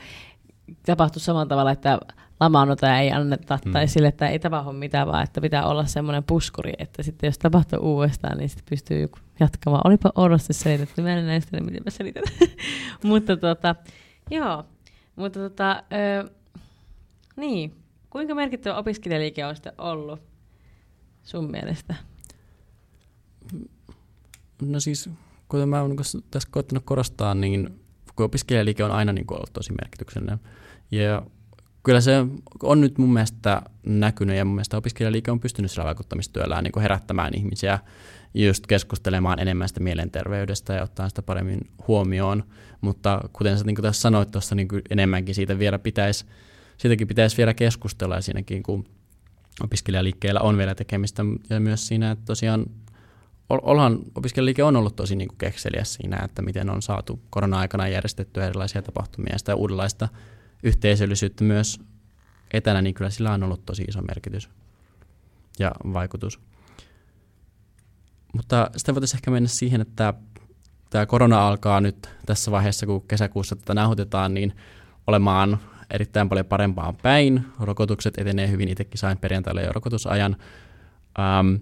[0.87, 1.99] tapahtua samalla tavalla, että
[2.41, 3.73] lamaannuta ei anneta, hmm.
[3.73, 7.39] tai sille, että ei tapahdu mitään, vaan että pitää olla semmoinen puskuri, että sitten jos
[7.39, 9.09] tapahtuu uudestaan, niin sitten pystyy
[9.41, 9.83] jatkamaan.
[9.85, 12.23] Olipa oudosti selitetty, mä en näistä, miten mä selitän.
[13.05, 13.75] mutta tota,
[14.31, 14.65] joo,
[15.17, 16.31] mutta tota, ö,
[17.37, 17.75] niin,
[18.11, 20.21] kuinka merkittävä opiskelijaliike on sitten ollut
[21.27, 21.95] sun mielestä?
[24.63, 25.11] No siis,
[25.49, 25.97] kuten mä oon
[26.31, 27.81] tässä koettanut korostaa, niin
[28.17, 30.41] opiskelijaliike on aina niin ollut tosi merkityksellinen.
[30.91, 31.23] Ja
[31.83, 32.27] kyllä se
[32.63, 36.83] on nyt mun mielestä näkynyt ja mun mielestä opiskelijaliike on pystynyt sillä vaikuttamistyöllään niin kuin
[36.83, 37.79] herättämään ihmisiä
[38.35, 42.45] just keskustelemaan enemmän sitä mielenterveydestä ja ottaa sitä paremmin huomioon.
[42.81, 46.25] Mutta kuten sä niin tässä sanoit tuossa niin enemmänkin siitä vielä pitäisi,
[46.77, 48.96] siitäkin pitäisi vielä keskustella ja siinäkin kun
[49.65, 52.67] opiskelijaliikkeellä on vielä tekemistä ja myös siinä, että tosiaan
[53.49, 58.47] olhan, opiskelijaliike on ollut tosi niin kuin kekseliäs siinä, että miten on saatu korona-aikana järjestettyä
[58.47, 60.09] erilaisia tapahtumia ja sitä uudenlaista
[60.63, 61.81] yhteisöllisyyttä myös
[62.53, 64.49] etänä, niin kyllä sillä on ollut tosi iso merkitys
[65.59, 66.41] ja vaikutus.
[68.33, 70.15] Mutta sitten voitaisiin ehkä mennä siihen, että
[70.91, 74.57] tämä korona alkaa nyt tässä vaiheessa, kun kesäkuussa tätä nauhoitetaan, niin
[75.07, 75.59] olemaan
[75.91, 77.45] erittäin paljon parempaan päin.
[77.61, 80.37] Rokotukset etenee hyvin, itsekin sain perjantaille jo rokotusajan.
[81.19, 81.55] Ähm,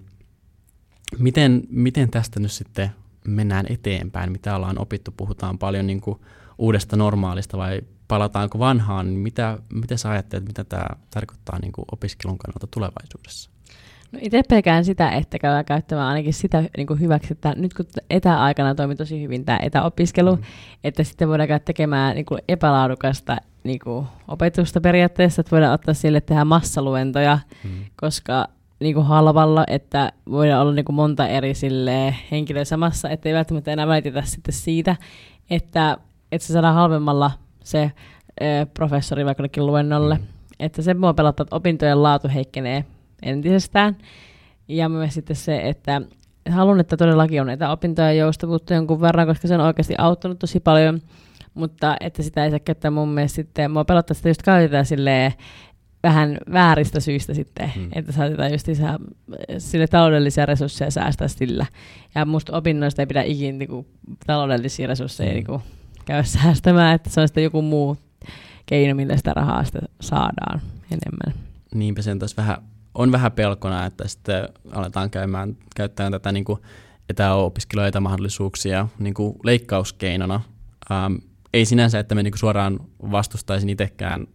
[1.18, 2.90] miten, miten tästä nyt sitten
[3.28, 4.32] mennään eteenpäin?
[4.32, 5.10] Mitä ollaan opittu?
[5.16, 6.20] Puhutaan paljon niin kuin
[6.58, 9.06] uudesta normaalista vai palataanko vanhaan?
[9.06, 13.50] Mitä, mitä sä ajattelet, mitä tämä tarkoittaa niin kuin opiskelun kannalta tulevaisuudessa?
[14.12, 17.86] No itse pelkään sitä, että käydään käyttämään ainakin sitä niin kuin hyväksi, että nyt kun
[18.10, 20.42] etäaikana toimii tosi hyvin tämä etäopiskelu, mm.
[20.84, 25.94] että sitten voidaan käydä tekemään niin kuin epälaadukasta niin kuin opetusta periaatteessa, että voidaan ottaa
[25.94, 27.70] sille tehdä massaluentoja, mm.
[27.96, 28.48] koska
[28.80, 33.34] niin kuin halvalla, että voidaan olla niin kuin monta eri sille henkilöä samassa, että ei
[33.34, 34.96] välttämättä enää välitetä sitten siitä,
[35.50, 35.98] että,
[36.32, 37.30] että se saadaan halvemmalla
[37.64, 37.92] se
[38.42, 40.14] ö, professori vaikka luennolle.
[40.14, 40.24] Mm.
[40.60, 42.84] Että se voi pelottaa, että opintojen laatu heikkenee
[43.22, 43.96] entisestään.
[44.68, 46.02] Ja myös sitten se, että
[46.50, 51.00] haluan, että todellakin on etäopintoja joustavuutta jonkun verran, koska se on oikeasti auttanut tosi paljon,
[51.54, 55.32] mutta että sitä ei saa käyttää mun mielestä sitten, mua pelottaa sitä just käytetään silleen,
[56.02, 57.88] vähän vääristä syistä sitten, hmm.
[57.92, 58.98] että saatetaan just isä,
[59.58, 61.66] sille taloudellisia resursseja säästää sillä.
[62.14, 63.86] Ja musta opinnoista ei pidä ikinä niin
[64.26, 65.52] taloudellisia resursseja hmm.
[65.52, 65.60] niin
[66.04, 67.96] käydä säästämään, että se on sitten joku muu
[68.66, 71.44] keino, millä sitä rahaa sitä saadaan enemmän.
[71.74, 72.58] Niinpä sen taas vähän
[72.94, 76.58] on vähän pelkona, että sitten aletaan käymään, käyttämään tätä niin kuin
[77.10, 80.40] etäopiskeluja mahdollisuuksia niin kuin leikkauskeinona.
[80.90, 81.14] Ähm,
[81.54, 84.26] ei sinänsä, että me niin kuin suoraan vastustaisin itsekään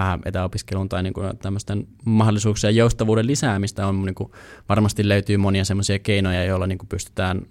[0.00, 4.30] äh, etäopiskelun tai niin kuin tämmöisten mahdollisuuksia joustavuuden lisäämistä on niin kuin,
[4.68, 7.42] varmasti löytyy monia semmoisia keinoja, joilla niin kuin pystytään,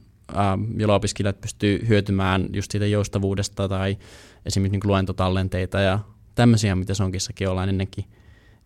[0.78, 3.98] joilla opiskelijat pystyy hyötymään just siitä joustavuudesta tai
[4.45, 6.00] esimerkiksi niin kuin luentotallenteita ja
[6.36, 8.06] tämmöisiä, mitä sonkissakin ollaan ennenkin,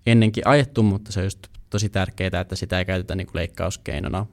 [0.06, 4.26] ennenkin ajettu, mutta se on just tosi tärkeää, että sitä ei käytetä niin kuin leikkauskeinona.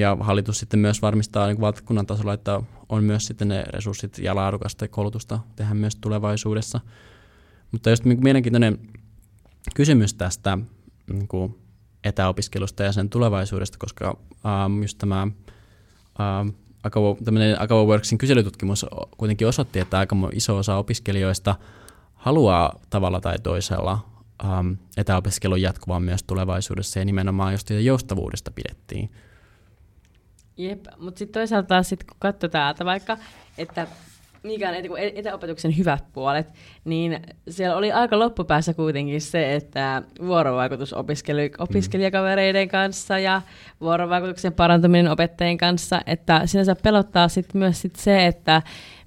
[0.00, 2.60] Ja hallitus sitten myös varmistaa niin valtakunnan tasolla, että
[2.90, 6.80] on myös sitten ne resurssit ja laadukasta koulutusta tehdä myös tulevaisuudessa.
[7.72, 8.78] Mutta just niin mielenkiintoinen
[9.74, 10.58] kysymys tästä
[11.12, 11.58] niin kuin
[12.04, 16.48] etäopiskelusta ja sen tulevaisuudesta, koska ähm, just tämä ähm,
[17.58, 21.54] Akavo, Worksin kyselytutkimus kuitenkin osoitti, että aika iso osa opiskelijoista
[22.14, 23.98] haluaa tavalla tai toisella
[24.44, 29.10] ähm, etäopiskelun jatkuvan myös tulevaisuudessa ja nimenomaan just joustavuudesta pidettiin.
[30.60, 33.18] Jep, mutta sitten toisaalta sit, kun katsotaan, että vaikka,
[33.58, 33.86] että
[34.42, 36.46] mikä on e- etäopetuksen hyvät puolet,
[36.84, 43.42] niin siellä oli aika loppupäässä kuitenkin se, että vuorovaikutus opiskeli- opiskelijakavereiden kanssa ja
[43.80, 48.62] vuorovaikutuksen parantuminen opettajien kanssa, että sinänsä pelottaa sit myös sit se, että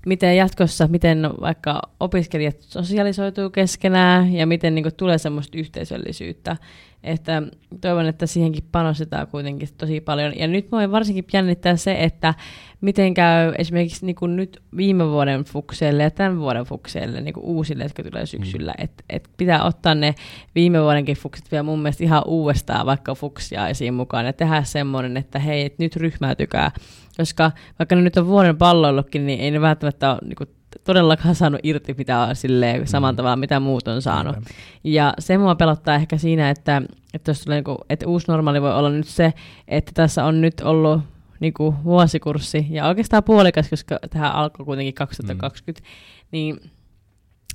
[0.06, 6.58] miten jatkossa, miten vaikka opiskelijat sosialisoituu keskenään ja miten niin kuin, tulee semmoista yhteisöllisyyttä.
[7.04, 7.44] Että
[7.82, 10.34] toivon, että siihenkin panostetaan kuitenkin tosi paljon.
[10.38, 12.34] Ja nyt voi varsinkin jännittää se, että
[12.82, 17.46] miten käy esimerkiksi niin kuin nyt viime vuoden fukseille ja tämän vuoden fukseille niin kuin
[17.46, 18.74] uusille, jotka tulee syksyllä.
[18.78, 18.84] Mm.
[18.84, 20.16] Että et pitää ottaa ne
[20.56, 25.18] viime vuodenkin fukset vielä mun mielestä ihan uudestaan vaikka fuksia esiin mukaan ja tehdä semmoinen,
[25.18, 26.72] että hei, et nyt ryhmäytykää.
[27.18, 30.50] Koska vaikka ne nyt on vuoden palloillutkin, niin ei ne välttämättä ole niin kuin,
[30.84, 32.86] todellakaan saanut irti mitä silleen, mm.
[32.86, 34.36] saman tavalla, mitä muut on saanut.
[34.36, 34.44] Mm.
[34.84, 36.82] Ja se mua pelottaa ehkä siinä, että,
[37.14, 39.34] että, jos tulee, niin kuin, että uusi normaali voi olla nyt se,
[39.68, 41.02] että tässä on nyt ollut
[41.40, 45.94] niin kuin vuosikurssi, ja oikeastaan puolikas, koska tähän alkoi kuitenkin 2020, mm.
[46.32, 46.72] niin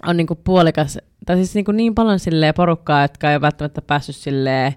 [0.07, 3.83] on niin kuin puolikas, tai siis niin, kuin niin paljon silleen porukkaa, jotka ei välttämättä
[3.83, 4.75] päässyt silleen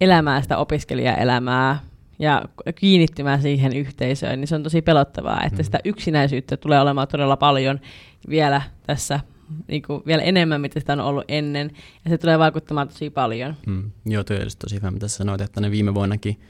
[0.00, 1.78] elämään sitä opiskelijaelämää
[2.22, 2.42] ja
[2.74, 5.64] kiinnittymään siihen yhteisöön, niin se on tosi pelottavaa, että mm.
[5.64, 7.80] sitä yksinäisyyttä tulee olemaan todella paljon
[8.28, 9.20] vielä tässä
[9.68, 11.70] niin kuin vielä enemmän, mitä sitä on ollut ennen,
[12.04, 13.56] ja se tulee vaikuttamaan tosi paljon.
[13.66, 13.90] Mm.
[14.06, 16.40] Joo, tuo tosi hyvä, mitä sanoit, että ne viime vuonnakin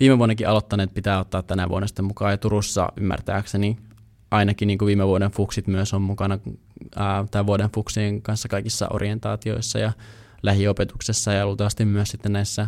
[0.00, 3.76] viime vuonnakin aloittaneet pitää ottaa tänä vuonna sitten mukaan, ja Turussa ymmärtääkseni
[4.30, 6.38] ainakin niin kuin viime vuoden fuksit myös on mukana
[6.96, 9.92] ää, tämän vuoden fuksien kanssa kaikissa orientaatioissa ja
[10.42, 12.66] lähiopetuksessa ja luultavasti myös sitten näissä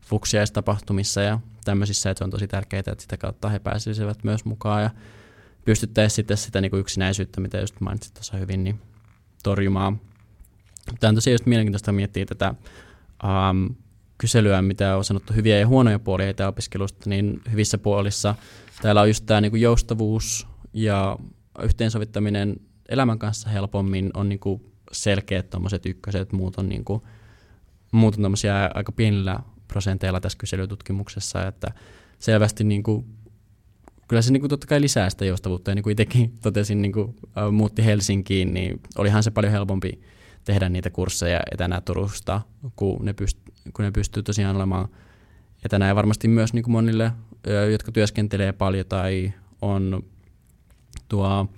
[0.00, 4.82] fuksiaistapahtumissa ja tämmöisissä, että se on tosi tärkeää, että sitä kautta he pääsisivät myös mukaan
[4.82, 4.90] ja
[5.64, 8.80] pystyttäisiin sitten sitä niin kuin yksinäisyyttä, mitä just mainitsit tuossa hyvin, niin
[9.42, 10.00] torjumaan.
[11.00, 12.54] Tämä on tosiaan just mielenkiintoista miettiä tätä
[13.24, 13.74] um,
[14.18, 18.34] kyselyä, mitä on sanottu hyviä ja huonoja puolia etäopiskelusta, niin hyvissä puolissa
[18.82, 21.18] täällä on just tämä niin kuin joustavuus ja
[21.62, 22.56] yhteensovittaminen
[22.88, 27.02] elämän kanssa helpommin on niin kuin selkeät tuommoiset ykköset, muut on, niin kuin,
[27.92, 28.34] muut on
[28.74, 29.38] aika pienillä
[29.72, 31.72] prosenteilla tässä kyselytutkimuksessa, että
[32.18, 33.06] selvästi niin kuin,
[34.08, 36.92] kyllä se niin kuin totta kai lisää sitä joustavuutta, ja niin kuin itsekin totesin, niin
[36.92, 40.00] kuin, äh, muutti Helsinkiin, niin olihan se paljon helpompi
[40.44, 42.40] tehdä niitä kursseja etänä Turusta,
[42.76, 44.88] kun ne, pyst- kun ne pystyy tosiaan olemaan
[45.64, 45.88] etänä.
[45.88, 47.12] Ja varmasti myös niin kuin monille,
[47.70, 49.32] jotka työskentelee paljon tai
[49.62, 50.02] on,
[51.08, 51.48] tuo,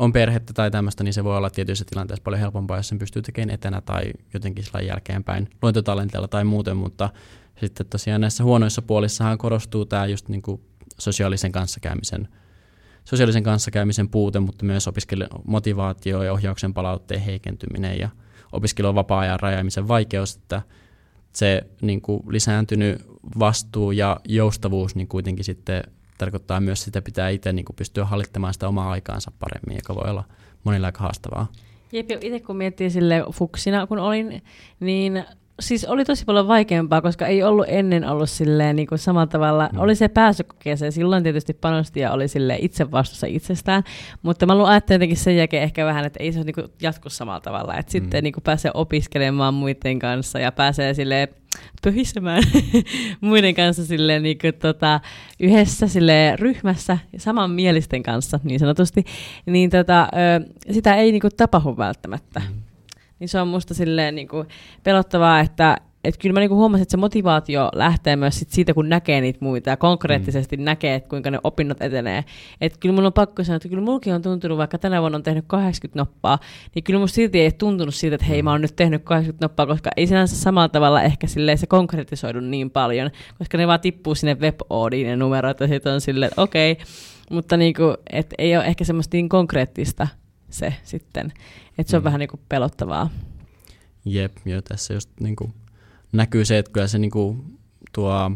[0.00, 3.22] on perhettä tai tämmöistä, niin se voi olla tietyissä tilanteissa paljon helpompaa, jos sen pystyy
[3.22, 7.10] tekemään etänä tai jotenkin sillä jälkeenpäin luontotalenteella tai muuten, mutta
[7.60, 10.60] sitten tosiaan näissä huonoissa puolissahan korostuu tämä just niin kuin
[10.98, 12.28] sosiaalisen kanssakäymisen
[13.04, 18.08] sosiaalisen kanssakäymisen puute, mutta myös opiskelijan motivaatio ja ohjauksen palautteen heikentyminen ja
[18.52, 20.62] opiskelun vapaa-ajan rajaamisen vaikeus, että
[21.32, 23.02] se niin kuin lisääntynyt
[23.38, 25.82] vastuu ja joustavuus niin kuitenkin sitten
[26.20, 30.10] tarkoittaa myös sitä, pitää itse niin kuin pystyä hallittamaan sitä omaa aikaansa paremmin, joka voi
[30.10, 30.24] olla
[30.64, 31.46] monilla aika haastavaa.
[31.92, 34.42] Jep, itse kun miettii sille fuksina, kun olin,
[34.80, 35.24] niin
[35.60, 39.68] siis oli tosi paljon vaikeampaa, koska ei ollut ennen ollut silleen niin kuin samalla tavalla.
[39.72, 39.78] Mm.
[39.78, 43.82] Oli se pääsykokeeseen, silloin tietysti panosti ja oli sille itse vastuussa itsestään,
[44.22, 47.40] mutta mä ajattelin jotenkin sen jälkeen ehkä vähän, että ei se niin kuin jatku samalla
[47.40, 47.92] tavalla, että mm.
[47.92, 51.28] sitten niin kuin pääsee opiskelemaan muiden kanssa ja pääsee silleen
[51.82, 52.42] pöhisemään
[53.20, 55.00] muiden kanssa silleen, niin kuin, tota,
[55.40, 59.04] yhdessä silleen, ryhmässä saman mielisten kanssa niin sanotusti,
[59.46, 62.40] niin tota, ö, sitä ei niin kuin, tapahdu välttämättä.
[62.40, 62.70] Mm
[63.20, 64.48] niin se on musta silleen niin kuin
[64.82, 68.88] pelottavaa, että et kyllä mä niinku huomasin, että se motivaatio lähtee myös sit siitä, kun
[68.88, 70.62] näkee niitä muita ja konkreettisesti mm.
[70.62, 72.24] näkee, että kuinka ne opinnot etenee.
[72.60, 75.22] Et kyllä mun on pakko sanoa, että kyllä mulkin on tuntunut, vaikka tänä vuonna on
[75.22, 76.38] tehnyt 80 noppaa,
[76.74, 79.66] niin kyllä musta silti ei tuntunut siitä, että hei mä oon nyt tehnyt 80 noppaa,
[79.66, 84.14] koska ei sinänsä samalla tavalla ehkä silleen se konkretisoidu niin paljon, koska ne vaan tippuu
[84.14, 84.60] sinne web
[85.04, 86.84] ne numerot ja sitten on silleen, että okei, okay,
[87.30, 90.08] mutta niinku, et ei ole ehkä semmoista niin konkreettista
[90.50, 91.32] se sitten.
[91.78, 92.04] Että se on mm.
[92.04, 93.10] vähän niin kuin pelottavaa.
[94.04, 95.52] Jep, jo tässä just niin kuin
[96.12, 97.58] näkyy se, että kyllä se, niin kuin
[97.92, 98.30] tuo,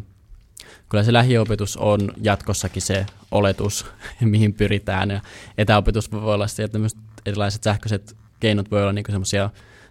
[0.88, 3.86] kyllä se lähiopetus on jatkossakin se oletus,
[4.20, 5.10] mihin pyritään.
[5.10, 5.20] Ja
[5.58, 9.50] etäopetus voi olla se, että myös erilaiset sähköiset keinot voi olla niin semmoisia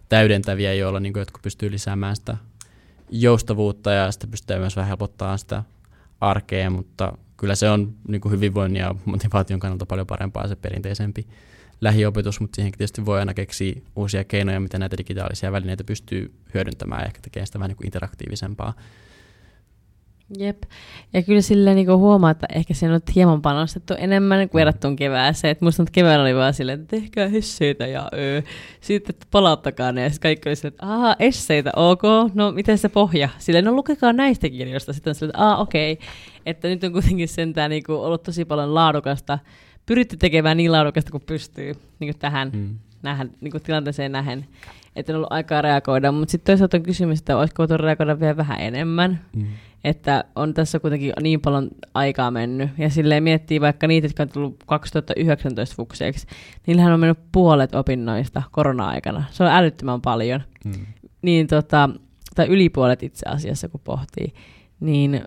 [0.10, 2.38] täydentäviä, joilla niin kuin jotkut pystyy lisäämään sitä
[3.10, 5.63] joustavuutta ja sitten pystyy myös vähän helpottamaan sitä
[6.22, 11.28] arkea, mutta kyllä se on niin kuin hyvinvoinnin ja motivaation kannalta paljon parempaa se perinteisempi
[11.82, 17.02] lähiopetus, mutta siihen tietysti voi aina keksiä uusia keinoja, miten näitä digitaalisia välineitä pystyy hyödyntämään
[17.02, 18.74] ja ehkä tekemään sitä vähän niin kuin interaktiivisempaa.
[20.38, 20.64] Jep.
[21.14, 25.52] Ja kyllä silleen niin huomaa, että ehkä siinä on hieman panostettu enemmän kuin verrattuna kevääseen.
[25.52, 28.42] Että musta keväällä oli vaan silleen, että tehkää esseitä ja öö.
[28.82, 30.04] sitten että palauttakaa ne.
[30.04, 33.30] Ja sitten kaikki oli silleen, että aah, esseitä, ok, no miten se pohja?
[33.38, 34.94] Silleen, no lukekaa näistä kirjoista.
[34.94, 35.94] Sitten on silleen, että aah, okei.
[35.94, 36.08] Okay.
[36.46, 39.40] Että nyt on kuitenkin sentään niin kuin ollut tosi paljon laadukasta
[39.86, 42.69] pyritty tekemään niin laadukasta kuin pystyy niin kuin tähän Mm.
[43.04, 44.46] nähdä, niin kuin tilanteeseen nähen.
[44.96, 48.38] Että on ollut aikaa reagoida, mutta sitten toisaalta on kysymys, että olisiko voitu reagoida vielä
[48.38, 49.19] vähän enemmän.
[49.36, 49.46] Mm.
[49.84, 52.69] Että on tässä kuitenkin niin paljon aikaa mennyt.
[52.78, 56.28] Ja silleen miettii vaikka niitä, jotka on tullut 2019 fukseiksi,
[56.67, 59.24] niillähän on mennyt puolet opinnoista korona-aikana.
[59.32, 60.41] Se on älyttömän paljon.
[60.65, 60.72] Mm.
[61.22, 61.89] Niin tota,
[62.36, 64.34] tai yli puolet itse asiassa, kun pohtii.
[64.80, 65.22] Niin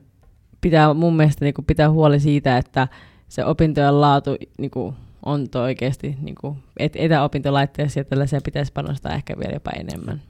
[0.61, 2.89] pitää mun mielestä niin pitää huoli siitä, että
[3.29, 8.73] se opintojen laatu niin kuin on toi oikeasti, niin kuin, et etäopintolaitteessa ja tällaisia pitäisi
[8.73, 10.23] panostaa ehkä vielä jopa enemmän.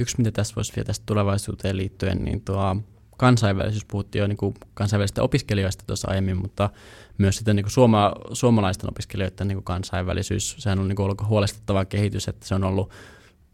[0.00, 2.76] Yksi, mitä tässä voisi vielä tästä tulevaisuuteen liittyen, niin tuo
[3.16, 6.70] kansainvälisyys, puhuttiin jo niin kuin kansainvälisistä opiskelijoista tuossa aiemmin, mutta
[7.18, 11.28] myös sitten niin kuin suoma, suomalaisten opiskelijoiden niin kuin kansainvälisyys, sehän on niin kuin ollut
[11.28, 12.90] huolestuttava kehitys, että se on ollut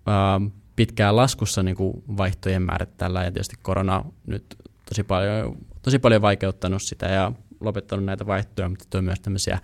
[0.07, 0.41] ää,
[0.77, 4.45] pitkään laskussa niin kuin vaihtojen määrät tällä, ja tietysti korona nyt
[4.89, 9.59] tosi paljon, tosi paljon vaikeuttanut sitä ja lopettanut näitä vaihtoja, mutta tuo myös tämmöisiä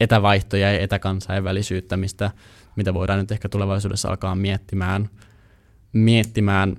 [0.00, 2.30] etävaihtoja ja etäkansainvälisyyttä, mistä,
[2.76, 5.08] mitä voidaan nyt ehkä tulevaisuudessa alkaa miettimään,
[5.92, 6.76] miettimään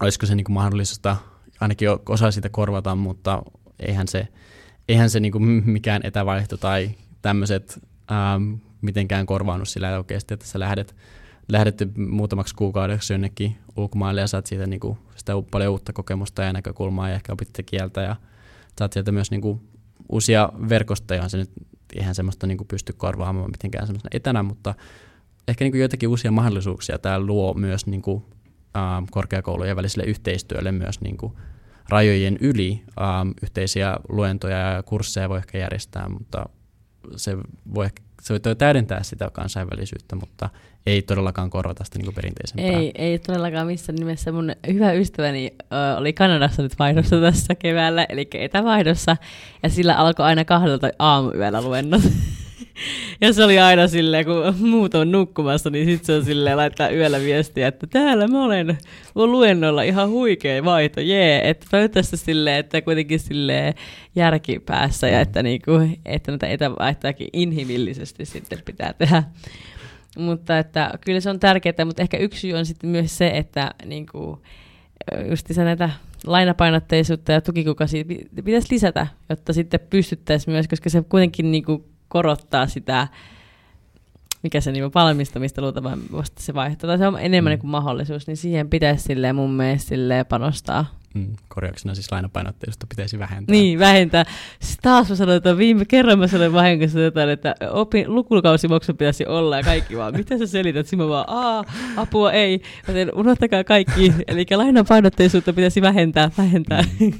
[0.00, 1.16] olisiko se niin kuin mahdollista,
[1.60, 3.42] ainakin osa siitä korvata, mutta
[3.78, 4.28] eihän se,
[4.88, 6.90] eihän se niin kuin mikään etävaihto tai
[7.22, 7.80] tämmöiset
[8.12, 10.96] ähm, mitenkään korvaannut sillä oikeasti, että sä lähdet,
[11.48, 16.52] lähdet muutamaksi kuukaudeksi jonnekin ulkomaille ja saat siitä niin kuin sitä paljon uutta kokemusta ja
[16.52, 18.16] näkökulmaa ja ehkä opit sitä kieltä ja
[18.78, 19.69] saat sieltä myös niin kuin
[20.12, 21.50] uusia verkostoja, se nyt
[21.96, 24.74] eihän semmoista niin kuin pysty korvaamaan mitenkään semmoista etänä, mutta
[25.48, 28.24] ehkä niin kuin joitakin uusia mahdollisuuksia tämä luo myös niin kuin,
[28.76, 31.32] ähm, korkeakoulujen väliselle yhteistyölle myös niin kuin
[31.88, 32.82] rajojen yli.
[33.00, 36.46] Ähm, yhteisiä luentoja ja kursseja voi ehkä järjestää, mutta
[37.16, 37.36] se
[37.74, 37.88] voi,
[38.20, 40.48] se voi täydentää sitä kansainvälisyyttä, mutta
[40.86, 42.80] ei todellakaan korvata sitä niin perinteisempää.
[42.80, 44.32] Ei, ei todellakaan missään nimessä.
[44.32, 49.16] Mun hyvä ystäväni ö, oli Kanadassa nyt vaihdossa tässä keväällä, eli etävaihdossa,
[49.62, 52.02] ja sillä alkoi aina kahdelta aamuyöllä luennot.
[53.20, 56.90] Ja se oli aina silleen, kun muut on nukkumassa, niin sitten se on silleen laittaa
[56.90, 58.78] yöllä viestiä, että täällä mä olen
[59.14, 61.50] luennolla ihan huikea vaihto, jee.
[61.50, 63.74] Että toivottavasti silleen, että kuitenkin silleen
[64.14, 65.72] järki päässä ja että, niinku,
[66.04, 69.22] että näitä etävaihtojakin inhimillisesti sitten pitää tehdä.
[70.18, 73.74] Mutta että kyllä se on tärkeää, mutta ehkä yksi syy on sitten myös se, että
[73.84, 74.42] niinku,
[75.30, 75.90] just näitä
[76.26, 78.04] lainapainotteisuutta ja tukikuukausia
[78.44, 83.08] pitäisi lisätä, jotta sitten pystyttäisiin myös, koska se kuitenkin niinku korottaa sitä,
[84.42, 87.58] mikä se niinku valmistamista luultavasti se vaihto, tai se on enemmän mm.
[87.58, 91.00] kuin mahdollisuus, niin siihen pitäisi silleen mun mielestä silleen panostaa.
[91.14, 93.52] Mm, korjauksena siis lainapainotteisuutta pitäisi vähentää.
[93.52, 94.24] Niin, vähentää.
[94.60, 99.26] Siis taas mä sanoin, että viime kerran mä sanoin vahingossa jotain, että opi, lukukausimaksu pitäisi
[99.26, 100.16] olla ja kaikki vaan.
[100.16, 100.86] Mitä sä selität?
[100.86, 101.64] Sitten mä vaan, aa,
[101.96, 102.62] apua ei.
[102.88, 104.14] Mä tein, unohtakaa kaikki.
[104.28, 106.84] Eli lainapainotteisuutta pitäisi vähentää, vähentää.
[107.00, 107.12] Mm.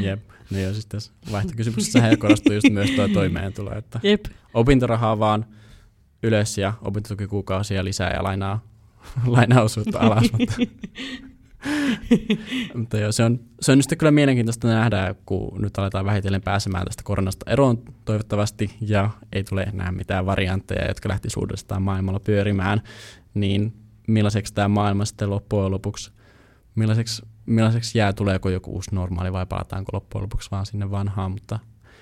[0.00, 0.20] Jep.
[0.50, 4.24] No joo, siis tässä vaihtokysymyksessä korostuu just myös tuo toimeentulo, että Jep.
[4.54, 5.46] opintorahaa vaan
[6.22, 8.64] ylös ja opintotukikuukausia lisää ja lainaa,
[9.26, 10.32] lainaosuutta alas.
[10.32, 10.54] mutta,
[12.78, 16.84] mutta joo, se on, se on nyt kyllä mielenkiintoista nähdä, kun nyt aletaan vähitellen pääsemään
[16.84, 22.82] tästä koronasta eroon toivottavasti ja ei tule enää mitään variantteja, jotka lähtisivät uudestaan maailmalla pyörimään,
[23.34, 23.72] niin
[24.08, 26.10] millaiseksi tämä maailma sitten loppujen lopuksi,
[26.74, 31.58] millaiseksi millaiseksi jää, tuleeko joku uusi normaali vai palataanko loppujen lopuksi vaan sinne vanhaan, mutta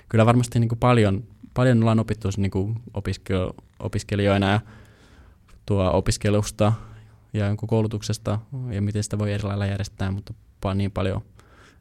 [0.08, 4.60] kyllä varmasti niin kuin paljon, paljon ollaan opittu niin kuin opiskelu, opiskelijoina ja
[5.66, 6.72] tuo opiskelusta
[7.32, 8.38] ja koulutuksesta
[8.70, 10.34] ja miten sitä voi eri lailla järjestää, mutta
[10.74, 11.22] niin paljon,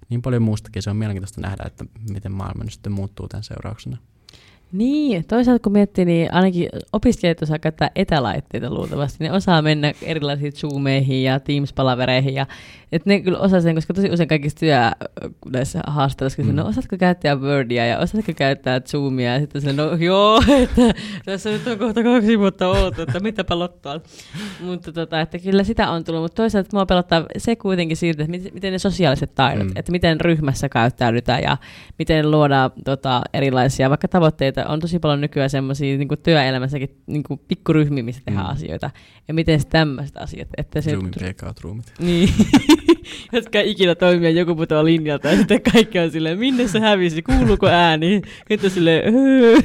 [0.09, 0.81] niin paljon muustakin.
[0.81, 3.97] Se on mielenkiintoista nähdä, että miten maailma nyt sitten muuttuu tämän seurauksena.
[4.77, 9.23] Niin, toisaalta kun miettii, niin ainakin opiskelijat osaa käyttää etälaitteita luultavasti.
[9.23, 12.33] Ne osaa mennä erilaisiin Zoomeihin ja Teams-palavereihin.
[12.33, 12.45] Ja,
[12.91, 14.77] että ne kyllä osaa sen, koska tosi usein kaikissa työ
[15.51, 16.55] näissä haastatteluissa, mm.
[16.55, 19.33] no osaatko käyttää Wordia ja osaatko käyttää Zoomia.
[19.33, 20.93] Ja sitten se, no joo, että
[21.25, 23.99] tässä nyt on kohta kaksi vuotta ollut, että mitä pelottaa.
[24.59, 26.21] Mutta tota, että kyllä sitä on tullut.
[26.21, 29.73] Mutta toisaalta mua pelottaa se kuitenkin siitä, että miten, miten ne sosiaaliset taidot, mm.
[29.75, 31.57] että miten ryhmässä käyttäydytään ja
[31.99, 37.39] miten luodaan tota, erilaisia vaikka tavoitteita on tosi paljon nykyään semmoisia niin työelämässäkin niin kuin
[37.47, 38.51] pikkuryhmiä, missä tehdään mm.
[38.51, 38.91] asioita.
[39.27, 40.47] Ja miten tämmöiset asiat.
[40.57, 41.93] Että se Zoomin breakout-roomit.
[41.99, 42.29] Niin,
[43.33, 47.67] jotka ikinä toimia joku putoaa linjalta ja sitten kaikki on silleen, minne se hävisi, kuuluuko
[47.67, 48.21] ääni?
[48.49, 49.57] Sitten silleen, öö.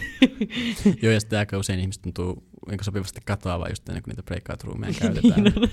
[1.03, 4.95] Joo, ja sitten aika usein ihmiset tuntuu niin sopivasti katoavaa just ennen kuin niitä breakout-roomeja
[5.01, 5.45] käytetään.
[5.45, 5.69] niin, no,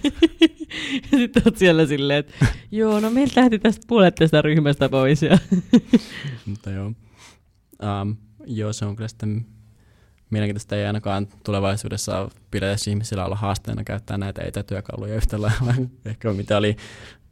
[1.12, 5.22] ja sitten oot siellä silleen, että joo, no meiltä lähti tästä puolet tästä ryhmästä pois.
[5.22, 5.38] Ja
[6.45, 6.91] Mutta joo.
[8.01, 8.18] Um,
[8.48, 9.45] joo, se on kyllä sitten
[10.30, 10.76] mielenkiintoista.
[10.76, 15.74] Ei ainakaan tulevaisuudessa pidetä ihmisillä olla haasteena käyttää näitä etätyökaluja yhtä lailla,
[16.06, 16.76] ehkä mitä oli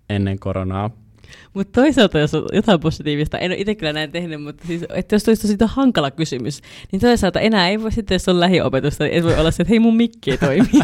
[0.09, 1.04] ennen koronaa.
[1.53, 5.15] Mutta toisaalta, jos on jotain positiivista, en ole itse kyllä näin tehnyt, mutta siis, että
[5.15, 6.61] jos tulisi tosi hankala kysymys,
[6.91, 9.69] niin toisaalta enää ei voi sitten, jos on lähiopetusta, niin ei voi olla se, että
[9.69, 10.67] hei mun mikki ei toimi.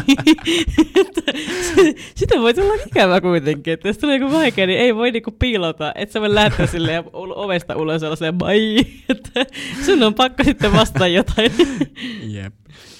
[2.14, 5.92] Sitä voi tulla ikävä kuitenkin, että jos tulee joku vaikea, niin ei voi niinku piilota,
[5.94, 8.78] että sä voi lähteä silleen ovesta ulos olla silleen, bai,
[9.08, 9.46] että
[9.86, 11.52] sun on pakko sitten vastata jotain.
[12.34, 12.54] Jep,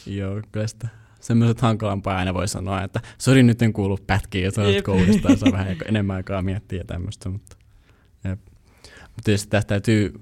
[0.06, 4.50] joo, kyllä sitä semmoiset hankalampaa aina voi sanoa, että sori nyt en kuulu pätkiin, ja
[4.50, 7.56] sä olet koulusta ja saa vähän enemmän aikaa miettiä tämmöistä, mutta
[8.24, 8.40] jep.
[9.02, 10.12] Mutta tietysti tästä täytyy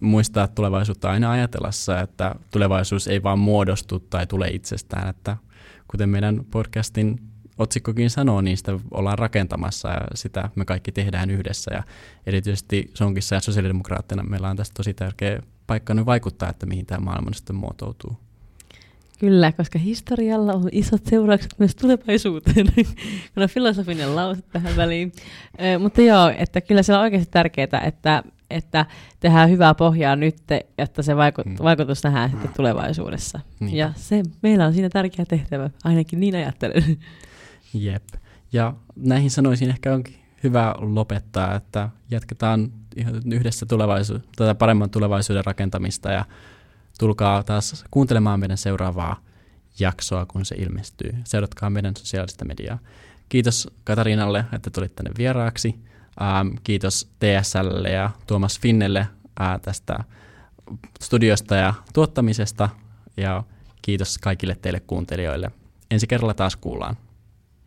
[0.00, 5.36] muistaa tulevaisuutta aina ajatellessa, että tulevaisuus ei vaan muodostu tai tule itsestään, että
[5.88, 7.20] kuten meidän podcastin
[7.58, 11.74] otsikkokin sanoo, niin sitä ollaan rakentamassa ja sitä me kaikki tehdään yhdessä.
[11.74, 11.82] Ja
[12.26, 17.04] erityisesti Sonkissa ja sosiaalidemokraattina meillä on tästä tosi tärkeä paikka nyt vaikuttaa, että mihin tämä
[17.04, 18.27] maailma sitten muotoutuu.
[19.18, 22.66] Kyllä, koska historialla on isot seuraukset myös tulevaisuuteen.
[23.34, 25.12] Kyllä filosofinen lause tähän väliin.
[25.58, 28.86] E, mutta joo, että kyllä se on oikeasti tärkeää, että, että
[29.20, 30.36] tehdään hyvää pohjaa nyt,
[30.78, 31.56] jotta se vaikut, hmm.
[31.62, 33.40] vaikutus nähdään sitten tulevaisuudessa.
[33.60, 33.76] Niin.
[33.76, 36.82] Ja se, meillä on siinä tärkeä tehtävä, ainakin niin ajattelen.
[37.74, 38.04] Jep.
[38.52, 40.14] Ja näihin sanoisin ehkä onkin
[40.44, 42.72] hyvä lopettaa, että jatketaan
[43.32, 46.24] yhdessä tulevaisuus, tätä paremman tulevaisuuden rakentamista ja
[46.98, 49.16] tulkaa taas kuuntelemaan meidän seuraavaa
[49.80, 51.14] jaksoa, kun se ilmestyy.
[51.24, 52.78] Seuratkaa meidän sosiaalista mediaa.
[53.28, 55.74] Kiitos Katariinalle, että tulit tänne vieraaksi.
[56.22, 58.98] Ähm, kiitos TSLlle ja Tuomas Finnelle
[59.40, 60.04] äh, tästä
[61.00, 62.68] studiosta ja tuottamisesta.
[63.16, 63.42] Ja
[63.82, 65.50] kiitos kaikille teille kuuntelijoille.
[65.90, 66.96] Ensi kerralla taas kuullaan.